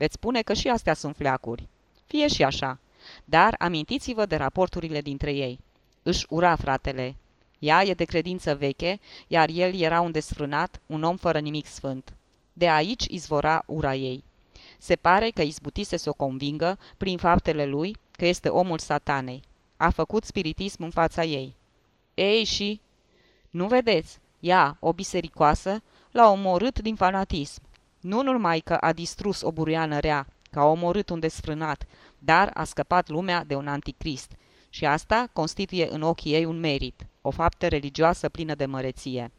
Veți 0.00 0.14
spune 0.14 0.42
că 0.42 0.52
și 0.52 0.68
astea 0.68 0.94
sunt 0.94 1.16
fleacuri. 1.16 1.68
Fie 2.06 2.28
și 2.28 2.42
așa. 2.42 2.78
Dar 3.24 3.54
amintiți-vă 3.58 4.26
de 4.26 4.36
raporturile 4.36 5.00
dintre 5.00 5.32
ei. 5.32 5.58
Își 6.02 6.26
ura 6.28 6.56
fratele. 6.56 7.14
Ea 7.58 7.84
e 7.84 7.94
de 7.94 8.04
credință 8.04 8.54
veche, 8.54 9.00
iar 9.26 9.48
el 9.52 9.74
era 9.80 10.00
un 10.00 10.10
desfrânat, 10.10 10.80
un 10.86 11.02
om 11.02 11.16
fără 11.16 11.38
nimic 11.38 11.66
sfânt. 11.66 12.12
De 12.52 12.68
aici 12.68 13.04
izvora 13.08 13.62
ura 13.66 13.94
ei. 13.94 14.24
Se 14.78 14.96
pare 14.96 15.30
că 15.30 15.42
izbutise 15.42 15.96
să 15.96 16.08
o 16.08 16.12
convingă, 16.12 16.78
prin 16.96 17.18
faptele 17.18 17.66
lui, 17.66 17.96
că 18.10 18.26
este 18.26 18.48
omul 18.48 18.78
satanei. 18.78 19.42
A 19.76 19.90
făcut 19.90 20.24
spiritism 20.24 20.82
în 20.82 20.90
fața 20.90 21.24
ei. 21.24 21.54
Ei 22.14 22.44
și... 22.44 22.80
Nu 23.50 23.66
vedeți, 23.66 24.18
ea, 24.38 24.76
o 24.78 24.92
bisericoasă, 24.92 25.82
l-a 26.10 26.30
omorât 26.30 26.78
din 26.78 26.94
fanatism. 26.94 27.62
Nu 28.00 28.22
numai 28.22 28.60
că 28.60 28.74
a 28.74 28.92
distrus 28.92 29.42
o 29.42 29.52
buruiană 29.52 29.98
rea, 29.98 30.26
că 30.50 30.58
a 30.58 30.64
omorât 30.64 31.08
un 31.08 31.20
desfrânat, 31.20 31.86
dar 32.18 32.50
a 32.54 32.64
scăpat 32.64 33.08
lumea 33.08 33.44
de 33.44 33.54
un 33.54 33.68
anticrist. 33.68 34.32
Și 34.68 34.86
asta 34.86 35.28
constituie 35.32 35.88
în 35.90 36.02
ochii 36.02 36.34
ei 36.34 36.44
un 36.44 36.60
merit, 36.60 37.06
o 37.20 37.30
faptă 37.30 37.68
religioasă 37.68 38.28
plină 38.28 38.54
de 38.54 38.66
măreție. 38.66 39.30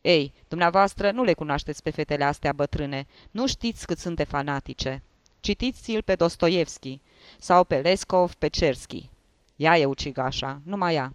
Ei, 0.00 0.32
dumneavoastră 0.48 1.10
nu 1.10 1.22
le 1.22 1.32
cunoașteți 1.32 1.82
pe 1.82 1.90
fetele 1.90 2.24
astea 2.24 2.52
bătrâne, 2.52 3.06
nu 3.30 3.46
știți 3.46 3.86
cât 3.86 3.98
sunt 3.98 4.16
de 4.16 4.24
fanatice. 4.24 5.02
Citiți-l 5.40 6.02
pe 6.02 6.14
Dostoevski 6.14 7.00
sau 7.38 7.64
pe 7.64 7.80
Lescov, 7.80 8.34
pe 8.34 8.48
Cerski. 8.48 9.10
Ea 9.56 9.78
e 9.78 9.84
ucigașa, 9.84 10.60
numai 10.64 10.94
ea. 10.94 11.14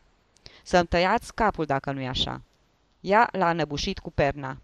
Să-mi 0.64 0.88
tăiați 0.88 1.34
capul 1.34 1.66
dacă 1.66 1.92
nu-i 1.92 2.08
așa. 2.08 2.42
Ea 3.00 3.30
l-a 3.32 3.50
înăbușit 3.50 4.00
cu 4.00 4.12
perna. 4.12 4.58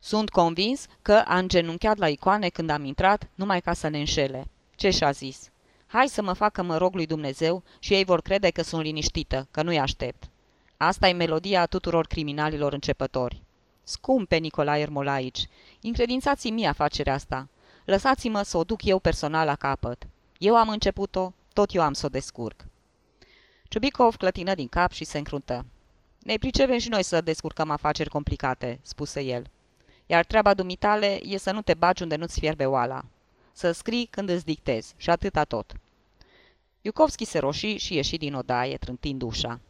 Sunt 0.00 0.30
convins 0.30 0.86
că 1.02 1.22
a 1.26 1.38
îngenunchiat 1.38 1.96
la 1.96 2.08
icoane 2.08 2.48
când 2.48 2.70
am 2.70 2.84
intrat, 2.84 3.28
numai 3.34 3.60
ca 3.60 3.72
să 3.72 3.88
ne 3.88 3.98
înșele. 3.98 4.48
Ce 4.76 4.90
și-a 4.90 5.10
zis? 5.10 5.50
Hai 5.86 6.08
să 6.08 6.22
mă 6.22 6.32
facă 6.32 6.62
mă 6.62 6.76
rog 6.76 6.94
lui 6.94 7.06
Dumnezeu 7.06 7.62
și 7.78 7.94
ei 7.94 8.04
vor 8.04 8.20
crede 8.20 8.50
că 8.50 8.62
sunt 8.62 8.82
liniștită, 8.82 9.48
că 9.50 9.62
nu-i 9.62 9.78
aștept. 9.78 10.28
Asta 10.76 11.08
e 11.08 11.12
melodia 11.12 11.66
tuturor 11.66 12.06
criminalilor 12.06 12.72
începători. 12.72 13.42
Scumpe 13.82 14.36
Nicolae 14.36 14.80
Ermolaici, 14.80 15.48
încredințați-mi 15.82 16.54
mie 16.54 16.66
afacerea 16.66 17.14
asta. 17.14 17.48
Lăsați-mă 17.84 18.42
să 18.42 18.56
o 18.56 18.64
duc 18.64 18.84
eu 18.84 18.98
personal 18.98 19.46
la 19.46 19.54
capăt. 19.54 20.06
Eu 20.38 20.56
am 20.56 20.68
început-o, 20.68 21.32
tot 21.52 21.74
eu 21.74 21.82
am 21.82 21.92
să 21.92 22.06
o 22.06 22.08
descurc. 22.08 22.66
Ciubicov 23.68 24.16
clătină 24.16 24.54
din 24.54 24.68
cap 24.68 24.92
și 24.92 25.04
se 25.04 25.18
încruntă. 25.18 25.66
Ne 26.18 26.36
pricepem 26.36 26.78
și 26.78 26.88
noi 26.88 27.02
să 27.02 27.20
descurcăm 27.20 27.70
afaceri 27.70 28.08
complicate, 28.08 28.78
spuse 28.82 29.20
el. 29.20 29.50
Iar 30.10 30.24
treaba 30.24 30.54
dumitale 30.54 31.20
e 31.22 31.36
să 31.36 31.52
nu 31.52 31.62
te 31.62 31.74
bagi 31.74 32.02
unde 32.02 32.16
nu-ți 32.16 32.38
fierbe 32.38 32.66
oala. 32.66 33.04
Să 33.52 33.72
scrii 33.72 34.06
când 34.06 34.28
îți 34.28 34.44
dictezi 34.44 34.94
și 34.96 35.10
atâta 35.10 35.44
tot. 35.44 35.72
Iucovski 36.80 37.24
se 37.24 37.38
roși 37.38 37.76
și 37.76 37.94
ieși 37.94 38.16
din 38.16 38.34
odaie, 38.34 38.76
trântind 38.76 39.22
ușa. 39.22 39.60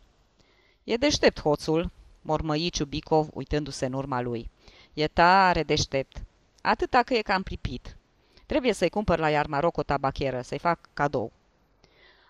E 0.85 0.96
deștept 0.96 1.40
hoțul, 1.40 1.90
mormăi 2.22 2.70
Ciubicov 2.70 3.29
uitându-se 3.33 3.87
în 3.87 3.92
urma 3.92 4.20
lui. 4.20 4.51
E 4.94 5.07
tare 5.07 5.62
deștept. 5.62 6.22
Atâta 6.62 7.03
că 7.03 7.14
e 7.14 7.22
cam 7.22 7.42
pripit. 7.42 7.96
Trebuie 8.46 8.72
să-i 8.72 8.90
cumpăr 8.90 9.18
la 9.18 9.31
Iarmaroc 9.31 9.77
o 9.77 9.83
tabacheră, 9.83 10.40
să-i 10.42 10.59
fac 10.59 10.88
cadou. 10.94 11.33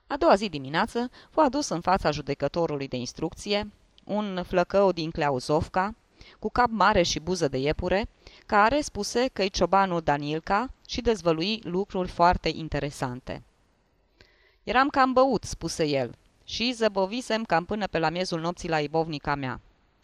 A 0.07 0.17
doua 0.17 0.35
zi 0.35 0.49
dimineață 0.49 1.11
fu 1.31 1.41
adus 1.41 1.69
în 1.69 1.81
fața 1.81 2.11
judecătorului 2.11 2.89
de 2.89 2.97
instrucție 2.97 3.71
un 4.05 4.43
flăcău 4.47 4.93
din 4.93 5.11
Cleauzovca, 5.11 5.95
cu 6.39 6.49
cap 6.51 6.69
mare 6.71 7.03
și 7.03 7.21
buză 7.21 7.49
de 7.49 7.59
iepure, 7.59 8.09
care 8.47 8.81
spuse 8.81 9.29
că-i 9.33 9.51
ciobanul 9.51 10.01
Danilca 10.01 10.71
și 10.87 11.01
dezvălui 11.01 11.61
lucruri 11.65 12.09
foarte 12.09 12.49
interesante. 12.49 13.43
Eram 14.65 14.89
cam 14.89 15.13
băut, 15.13 15.45
spuse 15.45 15.87
el, 15.87 16.15
și 16.45 16.73
zăbovisem 16.73 17.45
cam 17.45 17.65
până 17.65 17.87
pe 17.87 17.99
la 17.99 18.11
miezul 18.11 18.41
nopții 18.41 18.69
la 18.69 18.81
ibovnica 18.81 19.35
mea. 19.35 19.61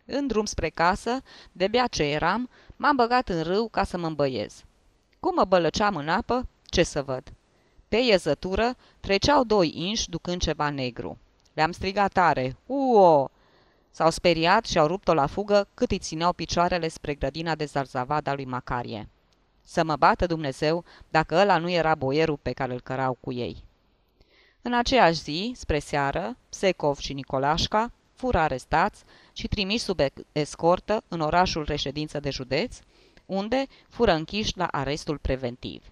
În 0.06 0.26
drum 0.26 0.44
spre 0.44 0.68
casă, 0.68 1.22
de 1.52 1.68
bea 1.68 1.86
ce 1.86 2.02
eram, 2.02 2.48
m-am 2.76 2.96
băgat 2.96 3.28
în 3.28 3.42
râu 3.42 3.68
ca 3.68 3.84
să 3.84 3.98
mă 3.98 4.06
îmbăiez. 4.06 4.64
Cum 5.20 5.34
mă 5.34 5.44
bălăceam 5.44 5.96
în 5.96 6.08
apă, 6.08 6.46
ce 6.64 6.82
să 6.82 7.02
văd? 7.02 7.32
Pe 7.88 7.96
iezătură 7.96 8.76
treceau 9.00 9.44
doi 9.44 9.72
inși 9.74 10.10
ducând 10.10 10.40
ceva 10.40 10.70
negru. 10.70 11.18
Le-am 11.52 11.72
strigat 11.72 12.12
tare, 12.12 12.56
uo! 12.66 13.30
S-au 13.96 14.10
speriat 14.10 14.64
și 14.64 14.78
au 14.78 14.86
rupt-o 14.86 15.14
la 15.14 15.26
fugă 15.26 15.68
cât 15.74 15.90
îi 15.90 15.98
țineau 15.98 16.32
picioarele 16.32 16.88
spre 16.88 17.14
grădina 17.14 17.54
de 17.54 17.64
zarzavada 17.64 18.34
lui 18.34 18.44
Macarie. 18.44 19.08
Să 19.62 19.84
mă 19.84 19.96
bată 19.96 20.26
Dumnezeu 20.26 20.84
dacă 21.08 21.34
ăla 21.34 21.58
nu 21.58 21.70
era 21.70 21.94
boierul 21.94 22.36
pe 22.42 22.52
care 22.52 22.72
îl 22.72 22.80
cărau 22.80 23.16
cu 23.20 23.32
ei. 23.32 23.64
În 24.62 24.74
aceeași 24.74 25.22
zi, 25.22 25.52
spre 25.56 25.78
seară, 25.78 26.36
Secov 26.48 26.96
și 26.98 27.12
Nicolașca 27.12 27.92
fură 28.14 28.38
arestați 28.38 29.04
și 29.32 29.48
trimiși 29.48 29.84
sub 29.84 30.00
escortă 30.32 31.02
în 31.08 31.20
orașul 31.20 31.64
reședință 31.64 32.20
de 32.20 32.30
județ, 32.30 32.78
unde 33.26 33.66
fură 33.88 34.12
închiși 34.12 34.58
la 34.58 34.66
arestul 34.66 35.18
preventiv. 35.18 35.82